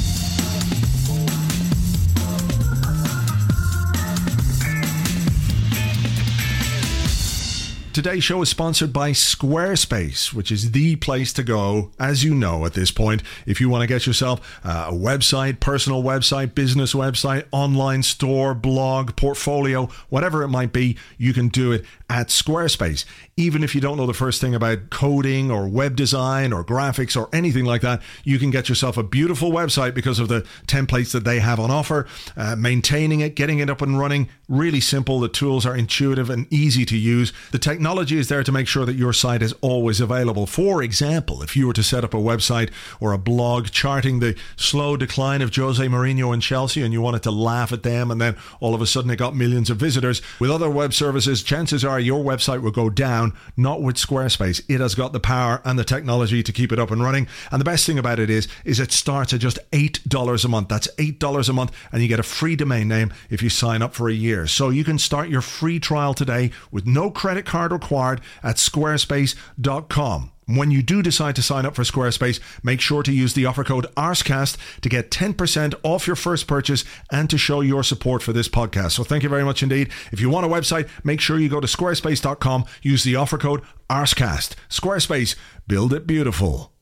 [7.93, 12.65] Today's show is sponsored by Squarespace, which is the place to go, as you know
[12.65, 17.45] at this point, if you want to get yourself a website, personal website, business website,
[17.51, 23.05] online store, blog, portfolio, whatever it might be, you can do it at Squarespace.
[23.37, 27.15] Even if you don't know the first thing about coding or web design or graphics
[27.19, 31.11] or anything like that, you can get yourself a beautiful website because of the templates
[31.11, 32.07] that they have on offer.
[32.35, 35.19] Uh, maintaining it, getting it up and running, really simple.
[35.19, 37.33] The tools are intuitive and easy to use.
[37.51, 40.45] The technology is there to make sure that your site is always available.
[40.45, 44.37] For example, if you were to set up a website or a blog charting the
[44.55, 48.21] slow decline of Jose Mourinho and Chelsea and you wanted to laugh at them and
[48.21, 51.83] then all of a sudden it got millions of visitors, with other web services, chances
[51.83, 54.63] are your website will go down, not with Squarespace.
[54.69, 57.27] It has got the power and the technology to keep it up and running.
[57.51, 60.69] And the best thing about it is, is it starts at just $8 a month.
[60.69, 63.93] That's $8 a month and you get a free domain name if you sign up
[63.93, 64.47] for a year.
[64.47, 70.31] So you can start your free trial today with no credit card required at squarespace.com.
[70.45, 73.63] When you do decide to sign up for Squarespace, make sure to use the offer
[73.63, 78.33] code ARSCAST to get 10% off your first purchase and to show your support for
[78.33, 78.91] this podcast.
[78.91, 79.89] So thank you very much indeed.
[80.11, 83.61] If you want a website, make sure you go to squarespace.com, use the offer code
[83.89, 84.55] ARSCAST.
[84.69, 85.35] Squarespace,
[85.67, 86.73] build it beautiful.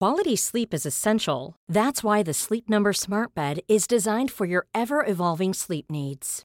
[0.00, 1.56] Quality sleep is essential.
[1.66, 6.44] That's why the Sleep Number Smart Bed is designed for your ever evolving sleep needs.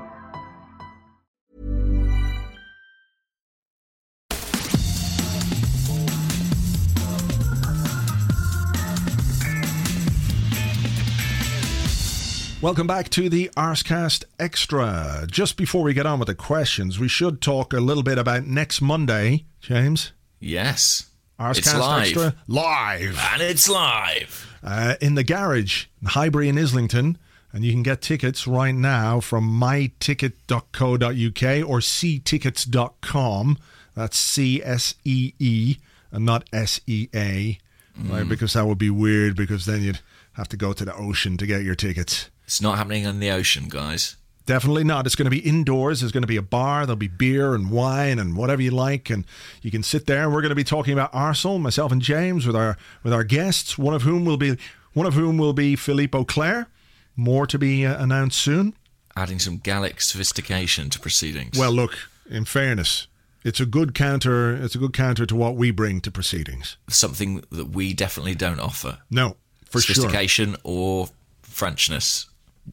[12.61, 15.25] Welcome back to the Arscast Extra.
[15.25, 18.45] Just before we get on with the questions, we should talk a little bit about
[18.45, 20.11] next Monday, James.
[20.39, 21.09] Yes.
[21.39, 22.03] Arscast it's live.
[22.03, 23.17] Extra live.
[23.33, 24.59] And it's live.
[24.63, 27.17] Uh, in the garage, in Highbury in Islington.
[27.51, 33.57] And you can get tickets right now from myticket.co.uk or seetickets.com.
[33.95, 35.77] That's C S E E
[36.11, 37.57] and not S E A,
[37.97, 38.29] right?
[38.29, 39.99] Because that would be weird because then you'd
[40.33, 42.29] have to go to the ocean to get your tickets.
[42.51, 44.17] It's not happening in the ocean, guys.
[44.45, 45.05] Definitely not.
[45.05, 46.01] It's going to be indoors.
[46.01, 46.85] There's going to be a bar.
[46.85, 49.25] There'll be beer and wine and whatever you like, and
[49.61, 50.23] you can sit there.
[50.23, 53.23] And we're going to be talking about Arsenal, myself and James, with our with our
[53.23, 53.77] guests.
[53.77, 54.57] One of whom will be
[54.91, 56.67] one of whom will be Philippe Auclair.
[57.15, 58.73] More to be uh, announced soon.
[59.15, 61.57] Adding some Gallic sophistication to proceedings.
[61.57, 61.97] Well, look.
[62.29, 63.07] In fairness,
[63.45, 64.53] it's a good counter.
[64.61, 66.75] It's a good counter to what we bring to proceedings.
[66.89, 68.97] something that we definitely don't offer.
[69.09, 69.95] No, for sure.
[69.95, 71.07] Sophistication or
[71.43, 72.25] Frenchness.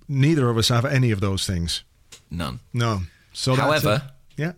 [0.08, 1.82] Neither of us have any of those things.
[2.30, 2.60] None.
[2.72, 3.00] No.
[3.32, 4.02] So However,
[4.36, 4.52] yeah.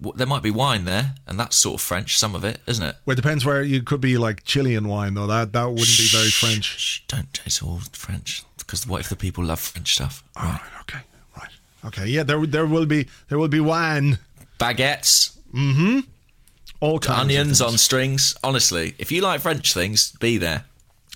[0.00, 2.84] w- there might be wine there, and that's sort of French, some of it, isn't
[2.84, 2.96] it?
[3.04, 5.26] Well, it depends where you could be like Chilean wine though.
[5.26, 6.64] That that wouldn't be very French.
[6.78, 7.40] Shh, don't.
[7.44, 8.44] It's all French.
[8.58, 10.22] Because what if the people love French stuff?
[10.36, 10.60] All right.
[10.82, 11.00] Okay.
[11.36, 11.50] Right.
[11.86, 12.06] Okay.
[12.06, 12.22] Yeah.
[12.22, 14.18] There there will be there will be wine.
[14.58, 16.00] Baguettes, Mm-hmm.
[16.80, 17.20] All kinds.
[17.20, 18.36] onions on strings.
[18.44, 20.64] Honestly, if you like French things, be there.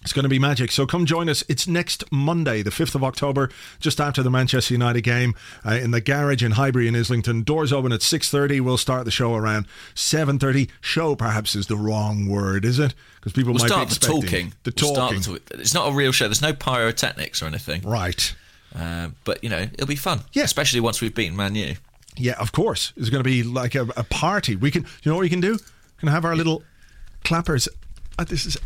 [0.04, 0.70] It's going to be magic.
[0.70, 1.42] So come join us.
[1.48, 3.48] It's next Monday, the 5th of October,
[3.80, 7.42] just after the Manchester United game uh, in the garage in Highbury in Islington.
[7.42, 8.60] Doors open at 6.30.
[8.60, 10.68] We'll start the show around 7.30.
[10.82, 12.94] Show perhaps is the wrong word, is it?
[13.16, 14.52] Because people We'll might start be the talking.
[14.64, 15.14] The We'll start
[15.48, 16.26] the It's not a real show.
[16.28, 17.80] There's no pyrotechnics or anything.
[17.82, 18.34] right.
[18.78, 20.20] Uh, but you know, it'll be fun.
[20.34, 20.42] Yeah.
[20.42, 21.76] Especially once we've beaten Man U.
[22.16, 22.92] Yeah, of course.
[22.96, 24.54] It's going to be like a, a party.
[24.56, 25.52] We can, you know what we can do?
[25.52, 26.62] We can have our little
[27.24, 27.68] clappers.
[28.18, 28.58] Uh, this is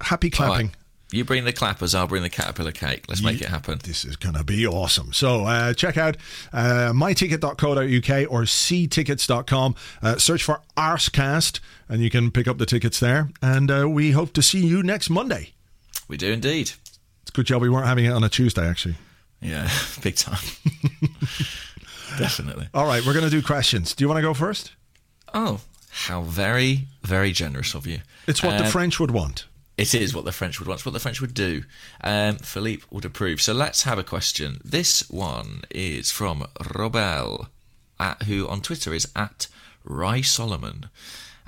[0.00, 0.48] happy All right.
[0.48, 0.70] clapping.
[1.12, 3.04] You bring the clappers, I'll bring the caterpillar cake.
[3.08, 3.78] Let's make it happen.
[3.84, 5.12] This is going to be awesome.
[5.12, 6.16] So uh, check out
[6.52, 9.74] uh, myticket.co.uk or seetickets.com.
[10.02, 13.30] Uh, search for Arsecast and you can pick up the tickets there.
[13.40, 15.50] And uh, we hope to see you next Monday.
[16.08, 16.72] We do indeed.
[17.22, 18.96] It's a good job we weren't having it on a Tuesday, actually.
[19.40, 19.70] Yeah,
[20.02, 20.38] big time.
[22.18, 22.68] Definitely.
[22.74, 23.94] All right, we're going to do questions.
[23.94, 24.72] Do you want to go first?
[25.34, 28.00] Oh, how very, very generous of you.
[28.26, 29.44] It's what the Um, French would want.
[29.76, 30.78] It is what the French would want.
[30.78, 31.64] It's what the French would do.
[32.02, 33.42] Um, Philippe would approve.
[33.42, 34.60] So let's have a question.
[34.64, 37.48] This one is from Robel,
[38.00, 39.48] at, who on Twitter is at
[39.84, 40.88] Ry Solomon.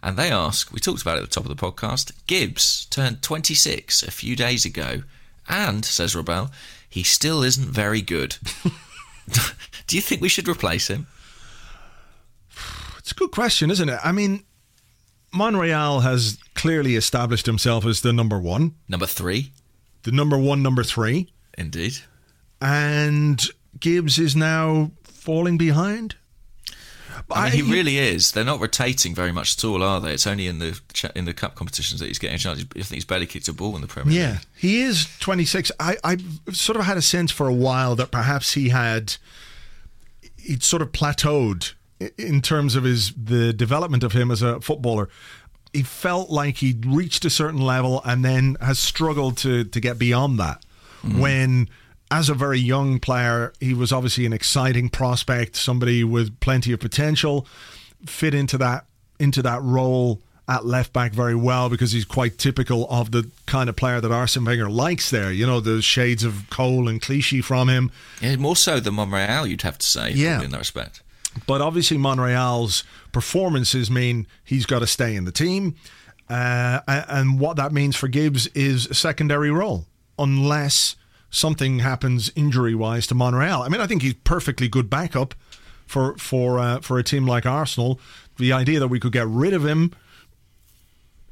[0.02, 3.22] And they ask, we talked about it at the top of the podcast, Gibbs turned
[3.22, 5.02] 26 a few days ago.
[5.48, 6.50] And, says Robel,
[6.88, 8.36] he still isn't very good.
[9.86, 11.06] do you think we should replace him?
[12.98, 13.98] It's a good question, isn't it?
[14.02, 14.44] I mean,
[15.32, 19.52] Monreal has clearly established himself as the number one, Number three,
[20.04, 21.32] the number one, number three.
[21.56, 21.98] indeed.
[22.60, 23.42] and
[23.78, 26.16] Gibbs is now falling behind.
[27.30, 28.32] I mean, he really is.
[28.32, 30.14] They're not rotating very much at all, are they?
[30.14, 30.80] It's only in the
[31.14, 32.60] in the cup competitions that he's getting a chance.
[32.60, 34.18] I think he's barely kicked a ball in the Premier League.
[34.20, 35.70] Yeah, he is 26.
[35.78, 36.16] I, I
[36.52, 39.16] sort of had a sense for a while that perhaps he had
[40.38, 41.74] he'd sort of plateaued
[42.16, 45.08] in terms of his the development of him as a footballer.
[45.72, 49.98] He felt like he'd reached a certain level and then has struggled to to get
[49.98, 50.64] beyond that.
[51.02, 51.20] Mm.
[51.20, 51.68] When
[52.11, 56.80] as a very young player, he was obviously an exciting prospect, somebody with plenty of
[56.80, 57.46] potential,
[58.06, 58.87] fit into that
[59.20, 63.68] into that role at left back very well because he's quite typical of the kind
[63.68, 65.30] of player that Arsene Wenger likes there.
[65.30, 67.90] You know, the shades of Cole and Clichy from him.
[68.22, 70.40] Yeah, more so than Monreal, you'd have to say, Yeah.
[70.40, 71.02] in that respect.
[71.46, 75.76] But obviously, Monreal's performances mean he's got to stay in the team.
[76.28, 79.86] Uh, and what that means for Gibbs is a secondary role,
[80.18, 80.96] unless
[81.30, 83.62] something happens injury wise to Monreal.
[83.62, 85.34] I mean, I think he's perfectly good backup
[85.86, 88.00] for for uh, for a team like Arsenal.
[88.36, 89.92] The idea that we could get rid of him,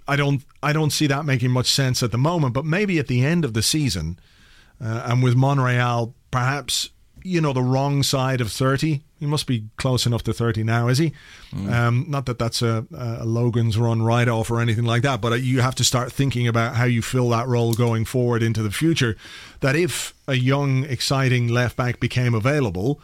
[0.09, 2.54] I don't I don't see that making much sense at the moment.
[2.54, 4.18] But maybe at the end of the season,
[4.82, 6.90] uh, and with Monreal, perhaps
[7.26, 9.02] you know the wrong side of thirty.
[9.18, 11.12] He must be close enough to thirty now, is he?
[11.70, 15.32] Um, not that that's a, a Logan's run right off or anything like that, but
[15.32, 18.62] uh, you have to start thinking about how you fill that role going forward into
[18.62, 19.16] the future.
[19.60, 23.00] That if a young, exciting left back became available,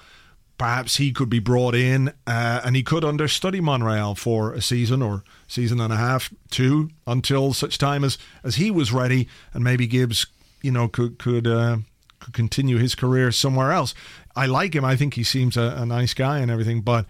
[0.59, 5.03] perhaps he could be brought in uh, and he could understudy Monreal for a season
[5.03, 9.65] or season and a half, two, until such time as, as he was ready, and
[9.65, 10.27] maybe Gibbs,
[10.63, 11.79] you know, could could uh,
[12.23, 13.95] could continue his career somewhere else.
[14.35, 14.85] I like him.
[14.85, 17.07] I think he seems a, a nice guy and everything, but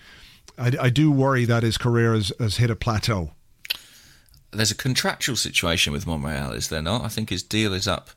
[0.59, 3.33] I, I do worry that his career has, has hit a plateau.
[4.51, 7.05] There's a contractual situation with Monreal, is there not?
[7.05, 8.11] I think his deal is up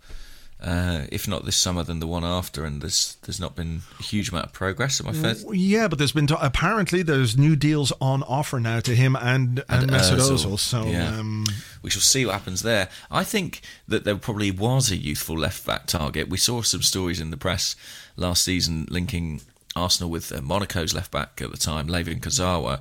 [0.62, 4.04] uh, if not this summer, then the one after, and there's there's not been a
[4.04, 5.02] huge amount of progress.
[5.02, 5.36] Am I fair?
[5.54, 9.64] Yeah, but there's been t- apparently there's new deals on offer now to him and
[9.68, 10.60] and, And Mesut Ozil, Ozil.
[10.60, 11.20] So yeah.
[11.20, 11.46] um,
[11.82, 12.90] We shall see what happens there.
[13.12, 16.30] I think that there probably was a youthful left back target.
[16.30, 17.76] We saw some stories in the press
[18.16, 19.42] last season linking
[19.76, 22.80] Arsenal with uh, Monaco's left back at the time, Layvin Kurzawa.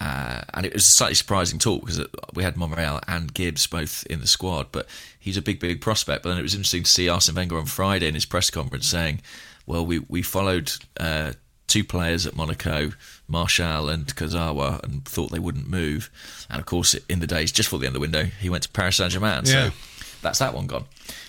[0.00, 2.04] Uh, and it was a slightly surprising talk because
[2.34, 4.86] we had Monreal and Gibbs both in the squad, but
[5.24, 6.22] he's a big, big prospect.
[6.22, 8.86] But then it was interesting to see Arsene Wenger on Friday in his press conference
[8.86, 9.20] saying,
[9.66, 10.70] "Well, we we followed
[11.00, 11.32] uh,
[11.66, 12.92] two players at Monaco,
[13.26, 16.10] Martial and Kurzawa, and thought they wouldn't move.
[16.50, 18.62] And of course, in the days just before the end of the window, he went
[18.64, 19.42] to Paris Saint Germain.
[19.46, 19.70] Yeah.
[19.70, 19.74] So
[20.22, 20.84] that's that one gone.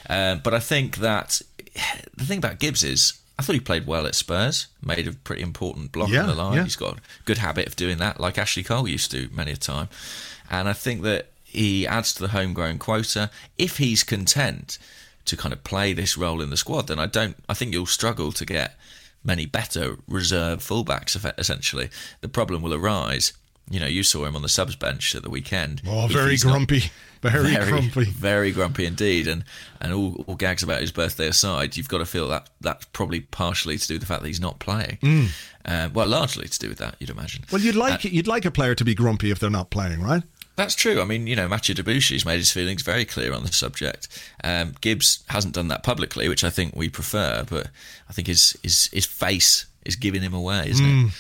[0.09, 1.41] Um, but I think that
[2.15, 5.41] the thing about Gibbs is, I thought he played well at Spurs, made a pretty
[5.41, 6.57] important block Yeah, on the line.
[6.57, 6.63] yeah.
[6.63, 9.57] He's got a good habit of doing that, like Ashley Cole used to many a
[9.57, 9.87] time.
[10.49, 13.29] And I think that he adds to the homegrown quota.
[13.57, 14.77] If he's content
[15.25, 17.35] to kind of play this role in the squad, then I don't.
[17.49, 18.77] I think you'll struggle to get
[19.23, 21.15] many better reserve fullbacks.
[21.39, 21.89] Essentially,
[22.21, 23.33] the problem will arise.
[23.67, 25.81] You know, you saw him on the subs bench at the weekend.
[25.87, 26.91] oh, very not- grumpy,
[27.23, 28.03] very, grumpy.
[28.03, 29.27] very grumpy indeed.
[29.27, 29.43] And
[29.81, 33.21] and all, all gags about his birthday aside, you've got to feel that that's probably
[33.21, 34.99] partially to do with the fact that he's not playing.
[35.01, 35.27] Mm.
[35.65, 37.43] Uh, well, largely to do with that, you'd imagine.
[37.51, 40.21] Well, you'd like you'd like a player to be grumpy if they're not playing, right?
[40.55, 41.01] That's true.
[41.01, 44.07] I mean, you know, Mathieu Debuchy's made his feelings very clear on the subject.
[44.43, 47.67] Um, Gibbs hasn't done that publicly, which I think we prefer, but
[48.09, 51.07] I think his his, his face is giving him away, isn't Mm.
[51.09, 51.13] it?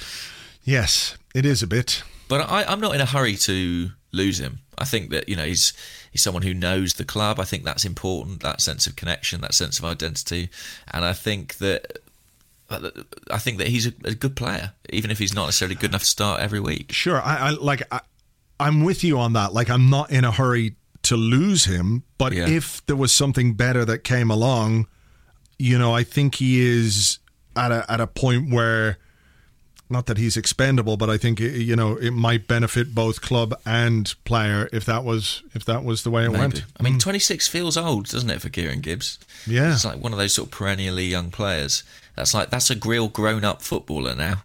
[0.63, 2.01] Yes, it is a bit.
[2.27, 4.59] But I, I'm not in a hurry to lose him.
[4.77, 5.73] I think that you know he's
[6.11, 7.39] he's someone who knows the club.
[7.39, 8.41] I think that's important.
[8.41, 10.49] That sense of connection, that sense of identity,
[10.91, 11.97] and I think that.
[12.67, 16.01] I think that he's a, a good player, even if he's not necessarily good enough
[16.01, 16.91] to start every week.
[16.91, 17.83] Sure, I, I like.
[17.91, 17.99] I,
[18.59, 19.53] I'm with you on that.
[19.53, 22.47] Like, I'm not in a hurry to lose him, but Yeah.
[22.47, 24.87] if there was something better that came along,
[25.59, 27.19] you know, I think he is
[27.55, 28.97] at a at a point where,
[29.89, 34.13] not that he's expendable, but I think you know it might benefit both club and
[34.25, 36.39] player if that was if that was the way it Maybe.
[36.39, 36.65] went.
[36.79, 36.99] I mean, mm.
[36.99, 39.19] 26 feels old, doesn't it, for Kieran Gibbs?
[39.45, 39.73] Yeah.
[39.73, 41.83] It's like one of those sort of perennially young players.
[42.15, 44.43] That's like, that's a real grown up footballer now.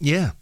[0.00, 0.32] Yeah,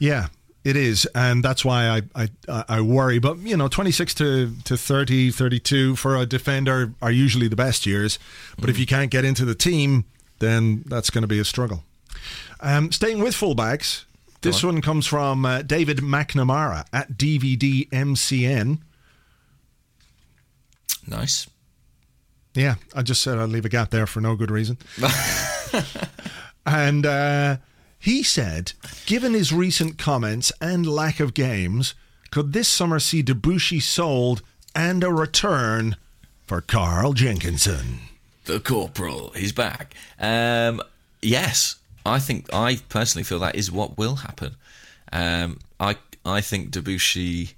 [0.00, 0.26] yeah,
[0.64, 3.18] it is, and that's why I I, I worry.
[3.18, 7.86] But you know, 26 to, to 30, 32 for a defender are usually the best
[7.86, 8.18] years.
[8.58, 10.06] But if you can't get into the team,
[10.38, 11.84] then that's going to be a struggle.
[12.60, 14.04] Um, staying with fullbacks,
[14.40, 18.78] this one comes from uh, David McNamara at DVD MCN.
[21.06, 21.46] Nice.
[22.54, 24.78] Yeah, I just said I'd leave a gap there for no good reason.
[26.66, 27.56] and uh,
[28.04, 28.72] he said,
[29.06, 31.94] given his recent comments and lack of games,
[32.30, 34.42] could this summer see Debuchy sold
[34.74, 35.96] and a return
[36.46, 38.00] for Carl Jenkinson?
[38.44, 39.94] The corporal, he's back.
[40.20, 40.82] Um,
[41.22, 44.56] yes, I think I personally feel that is what will happen.
[45.10, 45.96] Um, I
[46.26, 47.54] I think Debuchy.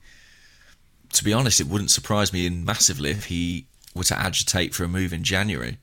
[1.14, 3.66] To be honest, it wouldn't surprise me in massively if he
[3.96, 5.78] were to agitate for a move in January,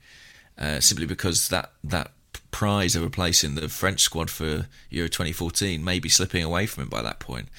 [0.58, 2.13] uh, simply because that that
[2.54, 6.66] prize of a place in the French squad for Euro 2014 may be slipping away
[6.66, 7.50] from him by that point,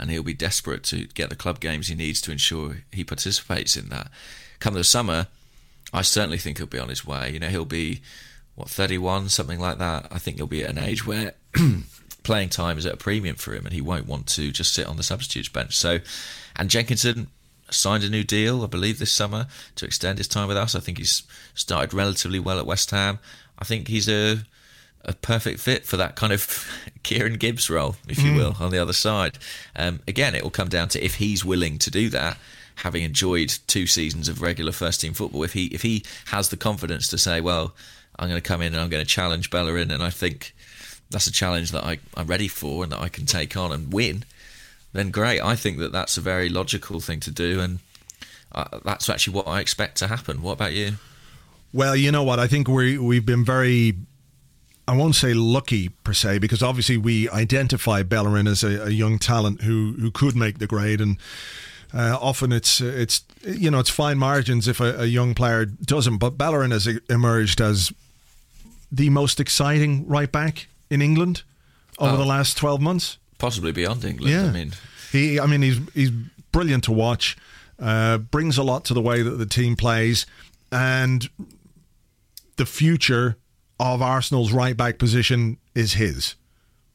[0.00, 3.76] and he'll be desperate to get the club games he needs to ensure he participates
[3.76, 4.10] in that.
[4.58, 5.28] Come the summer,
[5.92, 7.30] I certainly think he'll be on his way.
[7.30, 8.00] You know, he'll be
[8.56, 10.08] what 31, something like that.
[10.10, 11.34] I think he'll be at an age where
[12.24, 14.86] playing time is at a premium for him, and he won't want to just sit
[14.86, 15.76] on the substitutes bench.
[15.76, 16.00] So,
[16.56, 17.28] and Jenkinson
[17.70, 19.46] signed a new deal, I believe, this summer
[19.76, 20.74] to extend his time with us.
[20.74, 21.22] I think he's
[21.54, 23.18] started relatively well at West Ham.
[23.58, 24.38] I think he's a
[25.04, 26.68] a perfect fit for that kind of
[27.02, 29.38] Kieran Gibbs role, if you will, on the other side.
[29.74, 32.36] Um, again, it will come down to if he's willing to do that.
[32.76, 36.56] Having enjoyed two seasons of regular first team football, if he if he has the
[36.56, 37.74] confidence to say, "Well,
[38.18, 40.54] I'm going to come in and I'm going to challenge Bellerin," and I think
[41.10, 43.92] that's a challenge that I, I'm ready for and that I can take on and
[43.92, 44.24] win,
[44.92, 45.40] then great.
[45.40, 47.78] I think that that's a very logical thing to do, and
[48.52, 50.42] uh, that's actually what I expect to happen.
[50.42, 50.94] What about you?
[51.72, 52.38] Well, you know what?
[52.38, 53.94] I think we we've been very
[54.86, 59.18] I won't say lucky per se, because obviously we identify Bellerin as a, a young
[59.18, 61.18] talent who who could make the grade, and
[61.92, 66.16] uh, often it's it's you know it's fine margins if a, a young player doesn't.
[66.18, 67.92] But Bellerin has emerged as
[68.90, 71.42] the most exciting right back in England
[71.98, 72.16] over Oh.
[72.16, 73.18] the last twelve months.
[73.36, 74.32] Possibly beyond England.
[74.32, 74.72] Yeah, I mean,
[75.12, 75.38] he.
[75.38, 76.10] I mean, he's he's
[76.50, 77.36] brilliant to watch.
[77.78, 80.24] Uh, brings a lot to the way that the team plays,
[80.72, 81.28] and
[82.58, 83.36] the future
[83.80, 86.34] of Arsenal's right back position is his.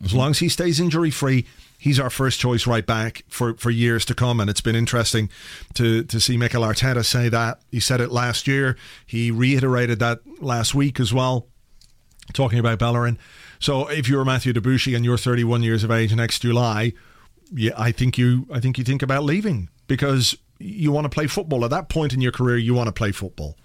[0.03, 0.18] As mhm.
[0.18, 1.45] long as he stays injury free,
[1.80, 4.39] he's our first choice right back for, for years to come.
[4.39, 5.30] And it's been interesting
[5.74, 7.59] to, to see Mikel Arteta say that.
[7.72, 8.78] He said it last year.
[9.05, 11.47] He reiterated that last week as well,
[12.34, 13.18] talking about Bellerin.
[13.59, 16.93] So if you're Matthew Debuchy and you're 31 years of age next July,
[17.55, 21.28] yeah, I think you I think you think about leaving because you want to play
[21.28, 21.64] football.
[21.64, 23.55] At that point in your career, you want to play football.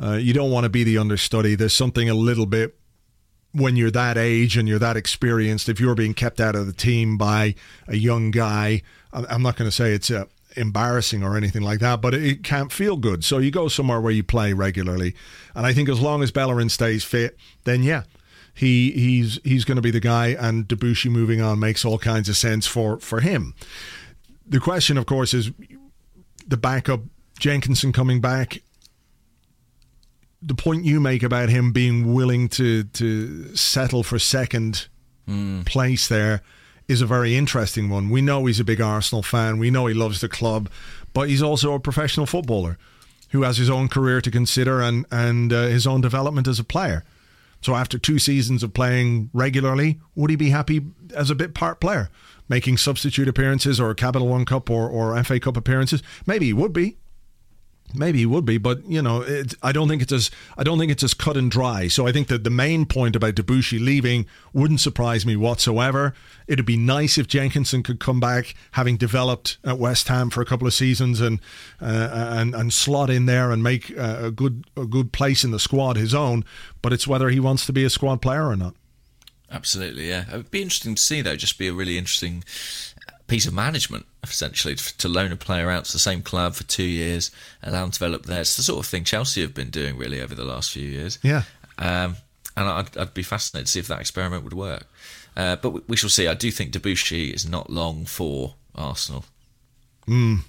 [0.00, 1.54] Uh, you don't want to be the understudy.
[1.54, 2.76] There's something a little bit
[3.52, 5.68] when you're that age and you're that experienced.
[5.68, 7.54] If you're being kept out of the team by
[7.86, 8.82] a young guy,
[9.12, 10.24] I'm not going to say it's uh,
[10.56, 13.24] embarrassing or anything like that, but it can't feel good.
[13.24, 15.14] So you go somewhere where you play regularly,
[15.54, 18.04] and I think as long as Bellerin stays fit, then yeah,
[18.54, 22.28] he he's he's going to be the guy, and Debuchy moving on makes all kinds
[22.28, 23.54] of sense for for him.
[24.46, 25.50] The question, of course, is
[26.46, 27.00] the backup
[27.38, 28.62] Jenkinson coming back.
[30.42, 34.88] The point you make about him being willing to to settle for second
[35.28, 35.64] mm.
[35.64, 36.42] place there
[36.88, 38.10] is a very interesting one.
[38.10, 39.58] We know he's a big Arsenal fan.
[39.58, 40.68] We know he loves the club,
[41.12, 42.76] but he's also a professional footballer
[43.30, 46.64] who has his own career to consider and and uh, his own development as a
[46.64, 47.04] player.
[47.62, 50.82] So after two seasons of playing regularly, would he be happy
[51.14, 52.10] as a bit part player,
[52.48, 56.02] making substitute appearances or Capital One Cup or, or FA Cup appearances?
[56.26, 56.96] Maybe he would be.
[57.94, 60.78] Maybe he would be, but you know, it, I don't think it's as I don't
[60.78, 61.88] think it's as cut and dry.
[61.88, 66.14] So I think that the main point about Debuchy leaving wouldn't surprise me whatsoever.
[66.46, 70.46] It'd be nice if Jenkinson could come back, having developed at West Ham for a
[70.46, 71.40] couple of seasons, and
[71.80, 75.60] uh, and and slot in there and make a good a good place in the
[75.60, 76.44] squad his own.
[76.80, 78.74] But it's whether he wants to be a squad player or not.
[79.50, 80.24] Absolutely, yeah.
[80.32, 81.36] It would be interesting to see though.
[81.36, 82.42] Just be a really interesting
[83.32, 86.82] piece of management, essentially, to loan a player out to the same club for two
[86.82, 87.30] years,
[87.62, 88.42] allow them to develop there.
[88.42, 91.18] It's the sort of thing Chelsea have been doing really over the last few years.
[91.22, 91.44] Yeah.
[91.78, 92.16] Um,
[92.58, 94.86] and I'd, I'd, be fascinated to see if that experiment would work.
[95.34, 96.28] Uh, but we, we, shall see.
[96.28, 99.24] I do think Debuchy is not long for Arsenal.
[100.06, 100.40] Mm,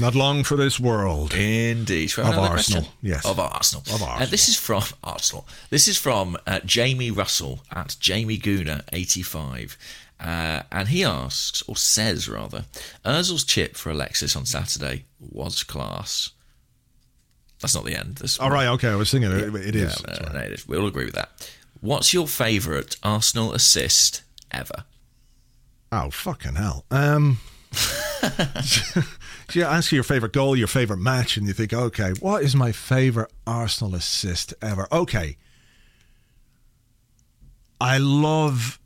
[0.00, 1.34] not long for this world.
[1.34, 2.10] Indeed.
[2.18, 2.48] Of Arsenal.
[2.48, 2.84] Question?
[3.02, 3.24] Yes.
[3.24, 3.82] Of Arsenal.
[3.82, 4.22] Of Arsenal.
[4.22, 5.46] Uh, this is from Arsenal.
[5.70, 9.78] This is from uh, Jamie Russell at Jamie Gooner 85.
[10.22, 12.64] Uh, and he asks, or says rather,
[13.04, 16.30] Ozil's chip for Alexis on Saturday was class.
[17.60, 18.16] That's not the end.
[18.16, 18.88] That's All right, okay.
[18.88, 20.00] I was thinking it, it is.
[20.06, 20.68] Yeah, no, no, it is.
[20.68, 21.50] We'll agree with that.
[21.80, 24.84] What's your favourite Arsenal assist ever?
[25.90, 26.84] Oh, fucking hell.
[26.92, 27.38] Um,
[29.52, 32.70] you ask your favourite goal, your favourite match, and you think, okay, what is my
[32.70, 34.86] favourite Arsenal assist ever?
[34.92, 35.36] Okay.
[37.80, 38.78] I love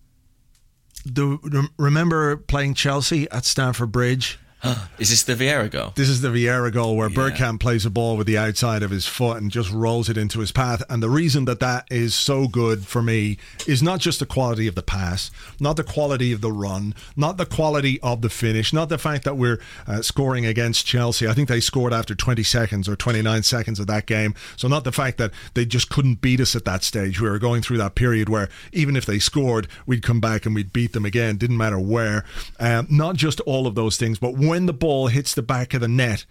[1.12, 4.38] the remember playing Chelsea at Stamford Bridge
[4.98, 5.92] Is this the Vieira goal?
[5.94, 7.16] This is the Vieira goal where yeah.
[7.16, 10.40] Bergkamp plays a ball with the outside of his foot and just rolls it into
[10.40, 10.82] his path.
[10.88, 13.36] And the reason that that is so good for me
[13.66, 17.36] is not just the quality of the pass, not the quality of the run, not
[17.36, 21.28] the quality of the finish, not the fact that we're uh, scoring against Chelsea.
[21.28, 24.34] I think they scored after 20 seconds or 29 seconds of that game.
[24.56, 27.20] So not the fact that they just couldn't beat us at that stage.
[27.20, 30.54] We were going through that period where even if they scored, we'd come back and
[30.54, 31.36] we'd beat them again.
[31.36, 32.24] Didn't matter where.
[32.58, 35.82] Um, not just all of those things, but when the ball hits the back of
[35.82, 36.24] the net,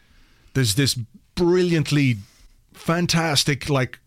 [0.56, 0.98] there's this
[1.36, 2.18] brilliantly
[2.74, 4.00] fantastic, like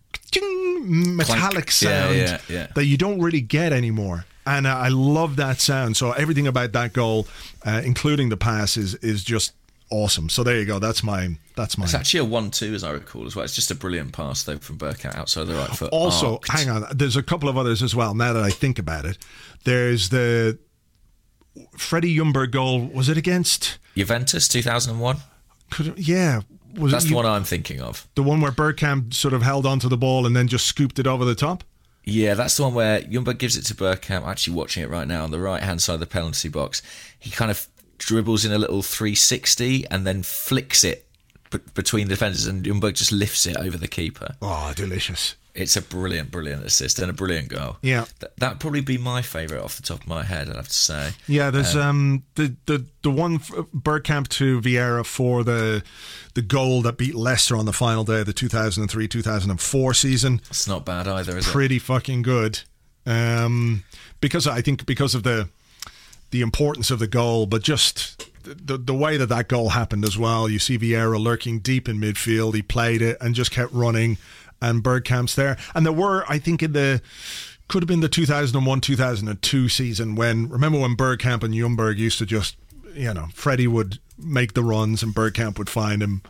[0.83, 1.71] metallic Clank.
[1.71, 2.67] sound yeah, yeah, yeah.
[2.75, 4.25] that you don't really get anymore.
[4.47, 5.97] And I love that sound.
[5.97, 7.29] So everything about that goal,
[7.67, 9.53] uh, including the pass, is is just
[9.91, 10.31] awesome.
[10.31, 10.79] So there you go.
[10.79, 11.85] That's my that's my.
[11.85, 13.45] It's actually a one-two, as I recall, as well.
[13.45, 15.91] It's just a brilliant pass though from Bergkamp outside the right foot.
[15.93, 16.51] Also, Arced.
[16.51, 16.87] hang on.
[16.95, 18.15] There's a couple of others as well.
[18.15, 19.19] Now that I think about it,
[19.65, 20.59] there's the
[21.77, 22.87] Freddie Ljungberg goal.
[22.87, 25.17] Was it against Juventus, 2001?
[25.71, 26.41] Could, yeah.
[26.77, 28.07] Was That's it, the one I'm thinking of.
[28.15, 31.07] The one where Bergkamp sort of held onto the ball and then just scooped it
[31.07, 31.65] over the top?
[32.05, 34.27] Yeah, that's the one where Ljungberg gives it to Bergkamp.
[34.27, 36.81] Actually watching it right now on the right hand side of the penalty box.
[37.19, 37.67] He kind of
[37.99, 41.07] dribbles in a little 360 and then flicks it
[41.51, 44.37] b- between the defenders, and Ljungberg just lifts it over the keeper.
[44.41, 45.35] Oh, delicious.
[45.59, 47.79] It's a brilliant, brilliant assist and a brilliant goal.
[47.83, 50.49] Yeah, Th- that'd probably be my favourite off the top of my head.
[50.49, 51.11] I'd have to say.
[51.27, 55.83] Yeah, there's um, um the the the one Bergkamp to Vieira for the
[56.35, 60.41] the goal that beat Leicester on the final day of the 2003 2004 season.
[60.49, 61.53] It's not bad either, is Pretty it?
[61.53, 62.61] Pretty fucking good.
[63.05, 63.85] Um,
[64.21, 65.49] because I think because of the
[66.31, 70.17] the importance of the goal, but just the the way that that goal happened as
[70.19, 70.49] well.
[70.49, 72.55] You see Vieira lurking deep in midfield.
[72.55, 74.19] He played it and just kept running
[74.61, 75.57] and Bergkamp's there.
[75.75, 77.03] And there were, I think, in the
[77.69, 82.27] could have been the 2001 2002 season when remember when Bergkamp and Ljungberg used to
[82.27, 82.57] just
[82.95, 86.23] you know Freddie would make the runs and Bergkamp would find him.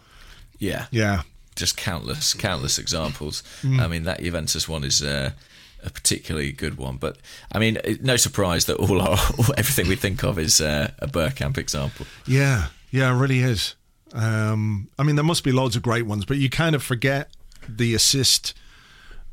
[0.58, 1.22] Yeah, yeah,
[1.54, 3.42] just countless, countless examples.
[3.62, 3.80] Mm.
[3.80, 5.02] I mean, that Juventus one is.
[5.02, 5.32] Uh,
[5.80, 6.96] a particularly good one.
[6.96, 7.18] But
[7.52, 9.16] I mean, no surprise that all our
[9.56, 12.04] everything we think of is uh, a Bergkamp example.
[12.26, 13.76] Yeah, yeah, it really is.
[14.12, 17.30] Um, I mean, there must be loads of great ones, but you kind of forget
[17.68, 18.54] the assist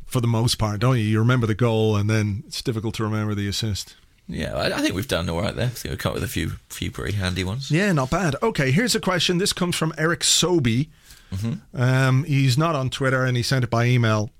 [0.05, 1.03] for the most part, don't you?
[1.03, 3.95] You remember the goal, and then it's difficult to remember the assist.
[4.27, 5.71] Yeah, I, I think we've done all right there.
[5.83, 7.69] We've come up with a few, few pretty handy ones.
[7.69, 8.35] Yeah, not bad.
[8.41, 9.37] Okay, here's a question.
[9.37, 10.89] This comes from Eric Sobey.
[11.33, 11.79] Mm-hmm.
[11.79, 14.31] Um, he's not on Twitter, and he sent it by email.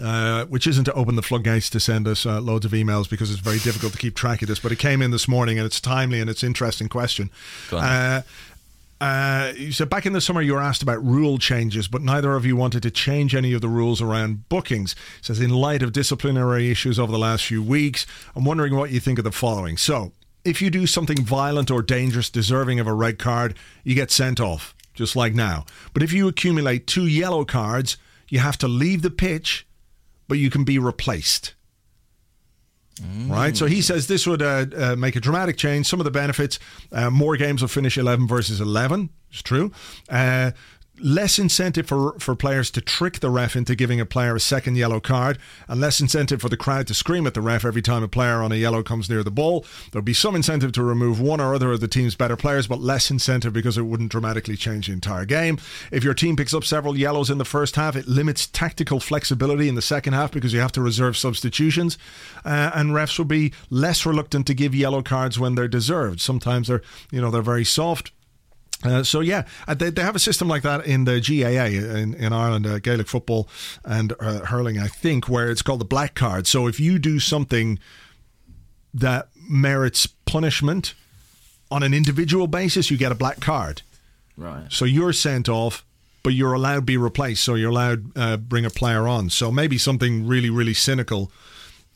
[0.00, 3.32] Uh, which isn't to open the floodgates to send us uh, loads of emails because
[3.32, 4.60] it's very difficult to keep track of this.
[4.60, 7.30] But it came in this morning and it's timely and it's an interesting question.
[7.72, 8.20] Uh,
[9.00, 12.44] uh, said back in the summer you were asked about rule changes, but neither of
[12.44, 14.92] you wanted to change any of the rules around bookings.
[15.20, 18.90] It says in light of disciplinary issues over the last few weeks, I'm wondering what
[18.90, 19.76] you think of the following.
[19.76, 20.12] So,
[20.44, 24.40] if you do something violent or dangerous, deserving of a red card, you get sent
[24.40, 25.66] off, just like now.
[25.92, 27.96] But if you accumulate two yellow cards,
[28.28, 29.66] you have to leave the pitch
[30.28, 31.54] but you can be replaced.
[33.00, 33.30] Mm.
[33.30, 35.86] Right, so he says this would uh, uh, make a dramatic change.
[35.86, 36.58] Some of the benefits:
[36.92, 39.10] uh, more games will finish eleven versus eleven.
[39.30, 39.72] It's true.
[41.00, 44.76] Less incentive for for players to trick the ref into giving a player a second
[44.76, 45.38] yellow card,
[45.68, 48.42] and less incentive for the crowd to scream at the ref every time a player
[48.42, 49.64] on a yellow comes near the ball.
[49.90, 52.80] There'll be some incentive to remove one or other of the team's better players, but
[52.80, 55.58] less incentive because it wouldn't dramatically change the entire game.
[55.92, 59.68] If your team picks up several yellows in the first half, it limits tactical flexibility
[59.68, 61.96] in the second half because you have to reserve substitutions,
[62.44, 66.20] uh, and refs will be less reluctant to give yellow cards when they're deserved.
[66.20, 68.12] Sometimes they're you know they're very soft
[68.84, 72.14] uh, so yeah, uh, they, they have a system like that in the GAA in,
[72.14, 73.48] in Ireland, uh, Gaelic football
[73.84, 76.46] and uh, hurling, I think, where it's called the black card.
[76.46, 77.78] So if you do something
[78.94, 80.94] that merits punishment
[81.70, 83.82] on an individual basis, you get a black card.
[84.36, 84.66] Right.
[84.70, 85.84] So you're sent off,
[86.22, 87.42] but you're allowed to be replaced.
[87.42, 89.30] So you're allowed uh, bring a player on.
[89.30, 91.32] So maybe something really, really cynical.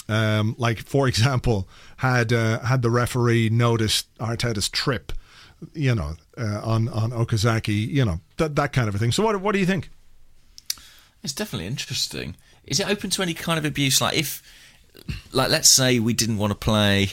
[0.08, 1.68] Um, like, for example,
[1.98, 5.12] had uh, had the referee noticed Arteta's trip
[5.74, 9.12] you know, uh, on on Okazaki, you know, that that kind of a thing.
[9.12, 9.90] So what what do you think?
[11.22, 12.36] It's definitely interesting.
[12.64, 14.00] Is it open to any kind of abuse?
[14.00, 14.42] Like if,
[15.32, 17.12] like, let's say we didn't want to play.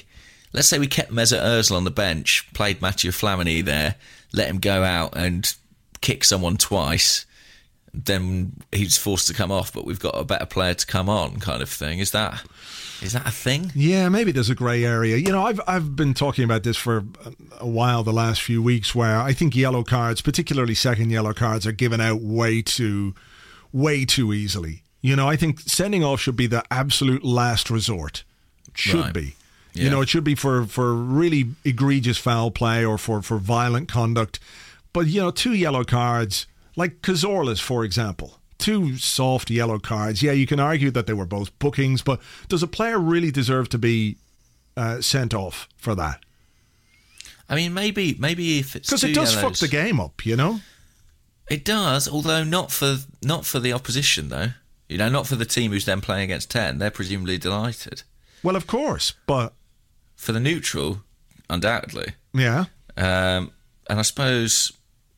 [0.51, 3.95] Let's say we kept Mesut Ozil on the bench, played Mathieu Flamini there,
[4.33, 5.53] let him go out and
[6.01, 7.27] kick someone twice.
[7.93, 11.39] Then he's forced to come off, but we've got a better player to come on,
[11.39, 11.99] kind of thing.
[11.99, 12.43] Is that
[13.01, 13.71] is that a thing?
[13.75, 15.17] Yeah, maybe there's a grey area.
[15.17, 17.03] You know, I've I've been talking about this for
[17.59, 21.65] a while the last few weeks, where I think yellow cards, particularly second yellow cards,
[21.65, 23.15] are given out way too,
[23.71, 24.83] way too easily.
[25.01, 28.23] You know, I think sending off should be the absolute last resort.
[28.75, 29.13] Should Right.
[29.13, 29.35] be.
[29.73, 29.83] Yeah.
[29.85, 33.87] You know, it should be for for really egregious foul play or for for violent
[33.87, 34.39] conduct.
[34.91, 38.38] But you know, two yellow cards, like Cazorla's, for example.
[38.59, 40.21] Two soft yellow cards.
[40.21, 43.69] Yeah, you can argue that they were both bookings, but does a player really deserve
[43.69, 44.17] to be
[44.77, 46.19] uh, sent off for that?
[47.49, 50.59] I mean, maybe maybe if it's Because it does fuck the game up, you know?
[51.49, 54.49] It does, although not for not for the opposition though.
[54.87, 56.77] You know, not for the team who's then playing against ten.
[56.77, 58.03] They're presumably delighted.
[58.43, 59.53] Well, of course, but
[60.15, 61.01] For the neutral,
[61.49, 62.13] undoubtedly.
[62.33, 62.65] yeah.
[62.97, 63.51] Um,
[63.89, 64.71] and I suppose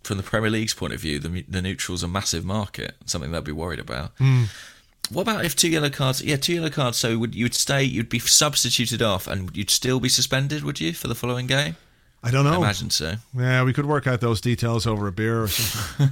[0.03, 3.41] from the Premier League's point of view, the, the neutral's a massive market, something they'll
[3.41, 4.11] be worried about.
[5.11, 6.21] What about if two yellow cards?
[6.23, 6.97] Yeah, two yellow cards.
[6.97, 7.83] So would you would stay?
[7.83, 11.75] You'd be substituted off, and you'd still be suspended, would you, for the following game?
[12.23, 12.53] I don't know.
[12.53, 13.15] I imagine so.
[13.35, 16.11] Yeah, we could work out those details over a beer or something.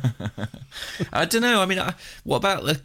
[1.14, 1.62] I don't know.
[1.62, 2.82] I mean, I, what about the?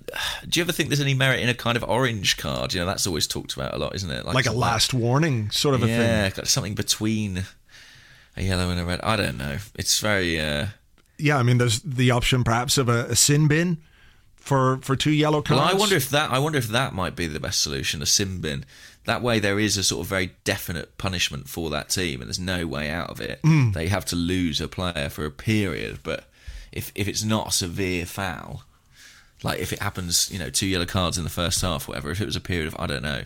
[0.46, 2.74] Do you ever think there's any merit in a kind of orange card?
[2.74, 4.26] You know, that's always talked about a lot, isn't it?
[4.26, 6.32] like a something- last warning sort of a yeah, thing.
[6.36, 7.44] like something between
[8.36, 9.00] a yellow and a red.
[9.00, 9.56] I don't know.
[9.74, 10.38] It's very.
[10.38, 10.66] Uh,
[11.18, 13.78] Yeah, I mean, there's the option perhaps of a, a sin bin
[14.36, 15.60] for for two yellow cards.
[15.60, 18.06] Well, I wonder if that I wonder if that might be the best solution, a
[18.06, 18.64] sin bin.
[19.06, 22.38] That way, there is a sort of very definite punishment for that team, and there's
[22.38, 23.40] no way out of it.
[23.42, 23.72] Hmm.
[23.72, 26.24] They have to lose a player for a period, but
[26.72, 28.64] if if it's not a severe foul,
[29.42, 32.10] like if it happens, you know, two yellow cards in the first half, whatever.
[32.10, 33.22] If it was a period of I don't know,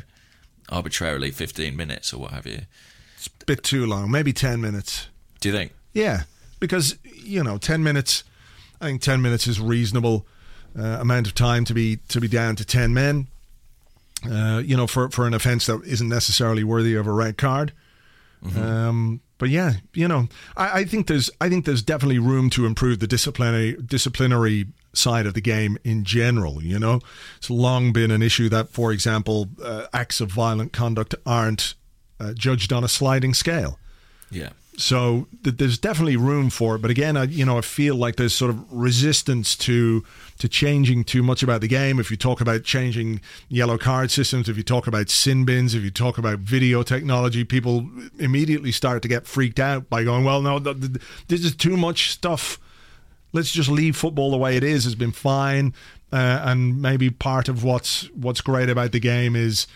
[0.69, 2.63] arbitrarily 15 minutes or what have you,
[3.17, 5.09] it's a bit too long, maybe ten minutes.
[5.41, 5.73] do you think?
[5.93, 6.25] Yeah,
[6.61, 8.25] because you know, ten minutes.
[8.81, 10.27] I think ten minutes is a reasonable
[10.79, 13.29] uh, amount of time to be to be down to ten men.
[14.29, 17.73] Uh, you know, for for an offence that isn't necessarily worthy of a red card.
[18.57, 22.67] Um, but yeah, you know, I, I think there's I think there's definitely room to
[22.67, 26.63] improve the disciplinary disciplinary side of the game in general.
[26.63, 27.01] You know,
[27.37, 31.75] it's long been an issue that, for example, uh, acts of violent conduct aren't
[32.21, 33.79] uh, judged on a sliding scale
[34.31, 34.51] Yeah.
[34.79, 38.15] So th- there's definitely room for it, but again, I, you know, I feel like
[38.15, 40.05] there's sort of resistance to
[40.39, 41.99] to changing too much about the game.
[41.99, 45.83] If you talk about changing yellow card systems, if you talk about sin bins, if
[45.83, 50.41] you talk about video technology, people immediately start to get freaked out by going, "Well,
[50.43, 52.61] no, th- th- this is too much stuff.
[53.33, 54.85] Let's just leave football the way it is.
[54.85, 55.75] Has been fine."
[56.13, 59.67] Uh, and maybe part of what's what's great about the game is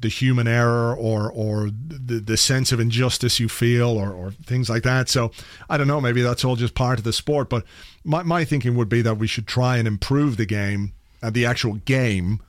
[0.00, 4.70] the human error or or the, the sense of injustice you feel or, or things
[4.70, 5.08] like that.
[5.08, 5.30] So
[5.68, 7.48] I don't know, maybe that's all just part of the sport.
[7.48, 7.64] But
[8.04, 10.92] my, my thinking would be that we should try and improve the game
[11.22, 12.40] and the actual game.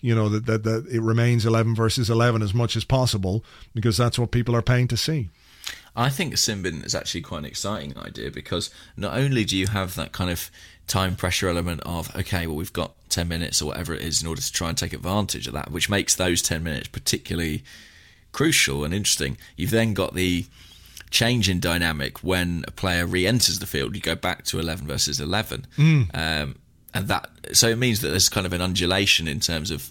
[0.00, 3.42] You know that, that that it remains eleven versus eleven as much as possible
[3.74, 5.30] because that's what people are paying to see.
[5.96, 9.68] I think sin bin is actually quite an exciting idea because not only do you
[9.68, 10.50] have that kind of
[10.86, 14.28] time pressure element of okay well we've got 10 minutes or whatever it is in
[14.28, 17.62] order to try and take advantage of that which makes those 10 minutes particularly
[18.34, 19.38] crucial and interesting.
[19.56, 20.44] You've then got the
[21.10, 23.94] change in dynamic when a player re-enters the field.
[23.94, 26.10] You go back to 11 versus 11 mm.
[26.12, 26.56] um,
[26.92, 29.90] and that so it means that there's kind of an undulation in terms of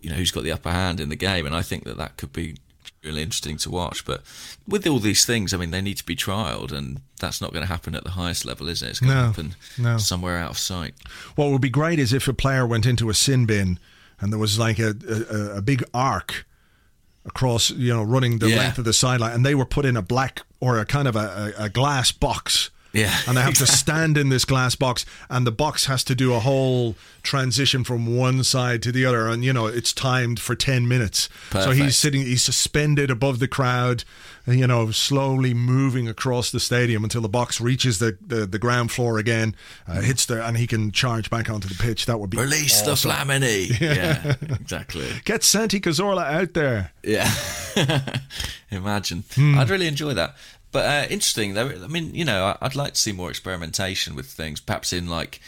[0.00, 1.44] you know who's got the upper hand in the game.
[1.44, 2.56] And i think that that could be
[3.04, 4.04] really interesting to watch.
[4.04, 4.22] But
[4.66, 7.62] with all these things, I mean, they need to be trialled, and that's not going
[7.64, 8.90] to happen at the highest level, is it?
[8.90, 9.98] It's going no, to happen no.
[9.98, 10.94] somewhere out of sight.
[11.34, 13.78] What would be great is if a player went into a sin bin
[14.20, 16.46] and there was like a, a, a big arc
[17.24, 18.56] across, you know, running the Yeah.
[18.58, 21.16] length of the sideline, and they were put in a black or a kind of
[21.16, 22.70] a, a glass box.
[22.92, 26.14] Yeah, And they have to stand in this glass box, and the box has to
[26.14, 29.28] do a whole transition from one side to the other.
[29.28, 31.28] And, you know, it's timed for 10 minutes.
[31.50, 31.64] Perfect.
[31.64, 34.04] So he's sitting, he's suspended above the crowd,
[34.44, 38.58] and, you know, slowly moving across the stadium until the box reaches the, the, the
[38.58, 39.56] ground floor again,
[39.88, 42.04] uh, hits there, and he can charge back onto the pitch.
[42.04, 43.10] That would be Release awesome.
[43.10, 43.80] the Flamini.
[43.92, 45.06] Yeah, exactly.
[45.24, 46.92] Get Santi Cazorla out there.
[47.02, 47.30] Yeah.
[48.70, 49.24] Imagine.
[49.34, 49.58] Hmm.
[49.58, 50.36] I'd really enjoy that.
[50.72, 51.68] But uh, interesting, though.
[51.68, 55.40] I mean, you know, I'd like to see more experimentation with things, perhaps in like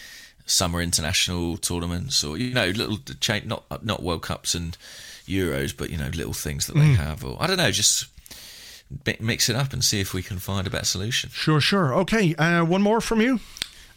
[0.47, 4.77] summer international tournaments or you know, little change, not not World Cups and
[5.27, 6.95] Euros, but you know, little things that they Hmm.
[6.97, 8.07] have, or I don't know, just
[9.18, 11.31] mix it up and see if we can find a better solution.
[11.33, 11.95] Sure, sure.
[11.95, 13.41] Okay, uh, one more from you.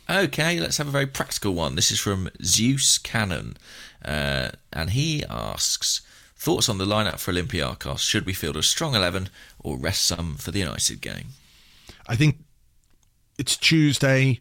[0.09, 1.75] Okay, let's have a very practical one.
[1.75, 3.57] This is from Zeus Cannon,
[4.05, 5.99] uh, and he asks
[6.37, 7.99] thoughts on the lineup for Olympiacos.
[7.99, 9.27] Should we field a strong eleven
[9.59, 11.27] or rest some for the United game?
[12.07, 12.37] I think
[13.37, 14.39] it's Tuesday.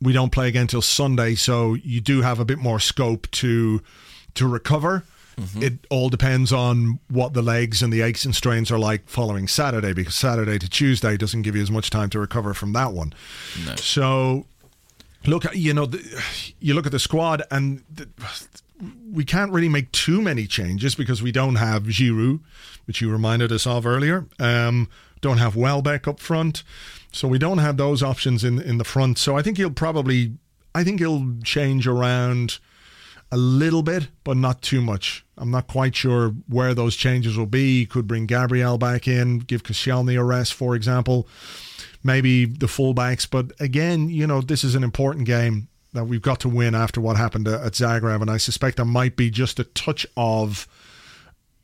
[0.00, 3.82] We don't play again till Sunday, so you do have a bit more scope to
[4.34, 5.04] to recover.
[5.36, 5.62] Mm-hmm.
[5.62, 9.48] It all depends on what the legs and the aches and strains are like following
[9.48, 12.92] Saturday, because Saturday to Tuesday doesn't give you as much time to recover from that
[12.92, 13.14] one.
[13.64, 13.76] No.
[13.76, 14.46] So,
[15.24, 16.22] look, you know, the,
[16.60, 18.08] you look at the squad, and the,
[19.10, 22.40] we can't really make too many changes because we don't have Giroud,
[22.86, 24.26] which you reminded us of earlier.
[24.38, 24.88] Um,
[25.20, 26.64] don't have Welbeck up front,
[27.12, 29.18] so we don't have those options in in the front.
[29.18, 30.36] So I think he'll probably,
[30.74, 32.58] I think he'll change around
[33.30, 35.24] a little bit, but not too much.
[35.38, 37.80] I'm not quite sure where those changes will be.
[37.80, 41.26] He could bring Gabriel back in, give Koscielny a rest, for example.
[42.04, 46.40] Maybe the fullbacks, but again, you know, this is an important game that we've got
[46.40, 49.64] to win after what happened at Zagreb, and I suspect there might be just a
[49.64, 50.66] touch of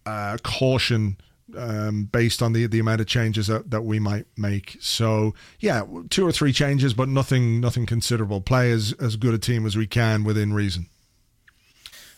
[0.07, 1.17] uh, caution
[1.57, 4.77] um, based on the the amount of changes that, that we might make.
[4.81, 8.41] So yeah, two or three changes, but nothing nothing considerable.
[8.41, 10.87] Play as as good a team as we can within reason.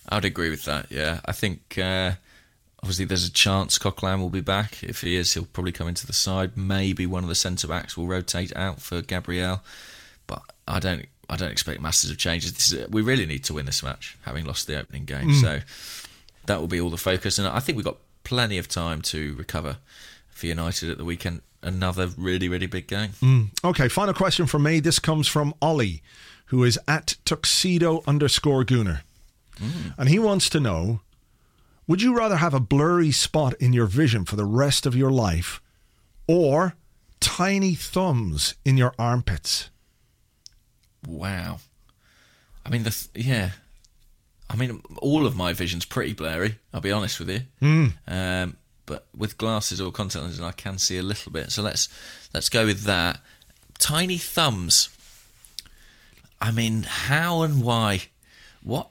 [0.09, 0.91] I'd agree with that.
[0.91, 2.13] Yeah, I think uh,
[2.83, 4.83] obviously there's a chance Coquelin will be back.
[4.83, 6.57] If he is, he'll probably come into the side.
[6.57, 9.63] Maybe one of the centre backs will rotate out for Gabriel,
[10.27, 11.07] but I don't.
[11.31, 12.53] I don't expect massive changes.
[12.53, 15.29] This is, we really need to win this match, having lost the opening game.
[15.29, 15.41] Mm.
[15.41, 15.61] So
[16.47, 19.35] that will be all the focus, and I think we've got plenty of time to
[19.37, 19.77] recover
[20.29, 21.41] for United at the weekend.
[21.63, 23.11] Another really, really big game.
[23.23, 23.49] Mm.
[23.63, 24.81] Okay, final question from me.
[24.81, 26.03] This comes from Ollie,
[26.47, 29.03] who is at tuxedo underscore gooner.
[29.59, 29.95] Mm.
[29.99, 31.01] And he wants to know
[31.91, 35.11] Would you rather have a blurry spot in your vision for the rest of your
[35.11, 35.61] life
[36.29, 36.77] or
[37.19, 39.71] tiny thumbs in your armpits?
[41.07, 41.59] Wow.
[42.65, 43.51] I mean, the th- yeah.
[44.49, 46.57] I mean, all of my vision's pretty blurry.
[46.75, 47.41] I'll be honest with you.
[48.09, 51.53] Um, but with glasses or contact lenses, I can see a little bit.
[51.53, 51.89] So let's
[52.35, 53.21] let's go with that.
[53.79, 54.89] Tiny thumbs.
[56.41, 58.03] I mean, how and why?
[58.63, 58.89] What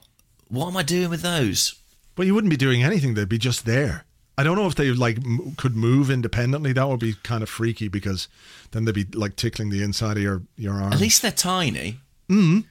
[0.48, 1.74] what am I doing with those?
[2.16, 4.04] Well, you wouldn't be doing anything, they'd be just there.
[4.40, 6.72] I don't know if they like m- could move independently.
[6.72, 8.28] That would be kind of freaky because
[8.70, 10.92] then they'd be like tickling the inside of your, your arm.
[10.92, 11.98] At least they're tiny.
[12.28, 12.64] Mm.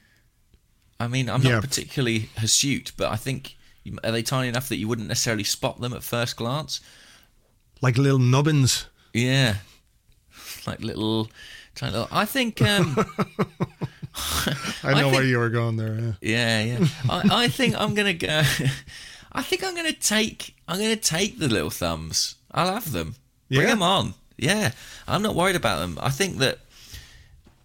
[0.98, 1.60] I mean, I'm not Yeah.
[1.60, 3.56] particularly hirsute, but I think
[4.04, 6.80] are they tiny enough that you wouldn't necessarily spot them at first glance?
[7.82, 8.86] like little nubbins.
[9.14, 9.54] Yeah.
[10.66, 11.30] like little,
[11.74, 12.08] tiny little.
[12.12, 12.60] I think.
[12.60, 12.94] Um,
[14.82, 15.98] I know think- where you were going there.
[16.20, 16.62] Yeah.
[16.62, 16.86] Yeah, yeah.
[17.08, 18.42] I, I think I'm gonna go.
[19.32, 20.54] I think I'm gonna take.
[20.70, 22.36] I'm gonna take the little thumbs.
[22.52, 23.16] I'll have them.
[23.48, 23.66] Bring Yeah?
[23.70, 24.14] them on.
[24.38, 24.72] Yeah,
[25.08, 25.98] I'm not worried about them.
[26.00, 26.60] I think that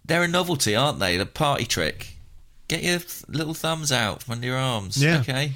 [0.04, 1.16] they're a novelty, aren't they?
[1.16, 2.16] The party trick.
[2.68, 5.02] Get your th- little thumbs out from under your arms.
[5.02, 5.20] Yeah.
[5.20, 5.52] Okay.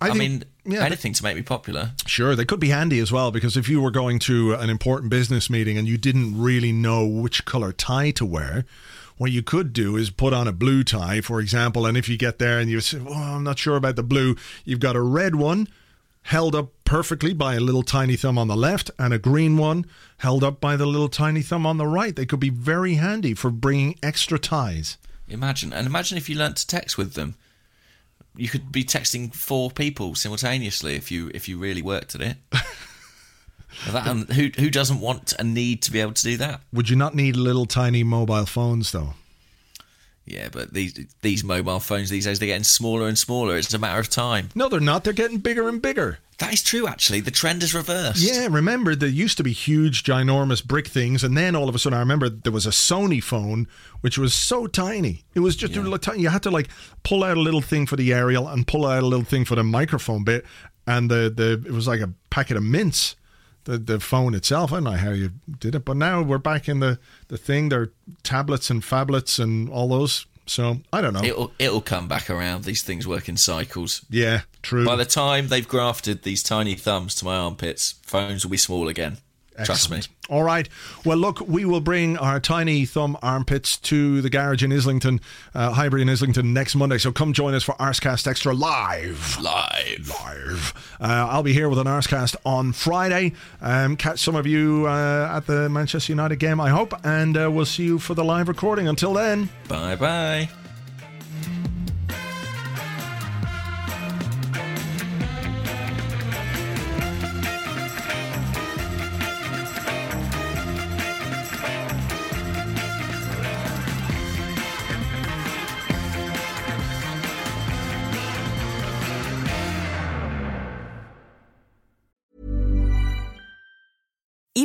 [0.00, 1.92] I I, think- mean, yeah, anything to make me popular.
[2.06, 5.10] Sure, they could be handy as well because if you were going to an important
[5.10, 8.64] business meeting and you didn't really know which color tie to wear,
[9.16, 12.16] what you could do is put on a blue tie, for example, and if you
[12.16, 15.00] get there and you say, "Oh, I'm not sure about the blue," you've got a
[15.02, 15.68] red one
[16.22, 19.84] held up perfectly by a little tiny thumb on the left and a green one
[20.18, 22.14] held up by the little tiny thumb on the right.
[22.14, 24.98] They could be very handy for bringing extra ties.
[25.28, 27.36] Imagine and imagine if you learnt to text with them.
[28.36, 32.36] You could be texting four people simultaneously if you if you really worked at it.
[33.90, 36.60] that, and who who doesn't want and need to be able to do that?
[36.72, 39.14] Would you not need little tiny mobile phones though?
[40.24, 43.56] Yeah, but these these mobile phones these days they're getting smaller and smaller.
[43.56, 44.50] It's a matter of time.
[44.54, 45.04] No, they're not.
[45.04, 46.18] They're getting bigger and bigger.
[46.38, 46.86] That is true.
[46.86, 48.18] Actually, the trend is reversed.
[48.20, 51.78] Yeah, remember there used to be huge, ginormous brick things, and then all of a
[51.78, 53.66] sudden, I remember there was a Sony phone
[54.00, 55.24] which was so tiny.
[55.34, 56.22] It was just a little tiny.
[56.22, 56.68] You had to like
[57.02, 59.54] pull out a little thing for the aerial and pull out a little thing for
[59.56, 60.44] the microphone bit,
[60.86, 63.16] and the the it was like a packet of mints.
[63.64, 64.72] The the phone itself.
[64.72, 66.98] I don't know how you did it, but now we're back in the
[67.28, 67.68] the thing.
[67.68, 67.92] There are
[68.22, 70.26] tablets and phablets and all those.
[70.46, 71.22] So I don't know.
[71.22, 72.64] It'll it'll come back around.
[72.64, 74.04] These things work in cycles.
[74.10, 74.84] yeah, true.
[74.84, 78.88] By the time they've grafted these tiny thumbs to my armpits, phones will be small
[78.88, 79.18] again.
[79.64, 80.00] Trust me.
[80.30, 80.68] All right.
[81.04, 85.20] Well, look, we will bring our tiny thumb armpits to the garage in Islington,
[85.54, 86.98] uh, Highbury in Islington next Monday.
[86.98, 89.38] So come join us for Arsecast Extra live.
[89.40, 90.08] Live.
[90.08, 90.96] Live.
[91.00, 93.34] Uh, I'll be here with an Arsecast on Friday.
[93.60, 97.50] Um, catch some of you uh, at the Manchester United game, I hope, and uh,
[97.50, 98.88] we'll see you for the live recording.
[98.88, 99.50] Until then.
[99.68, 100.61] Bye bye.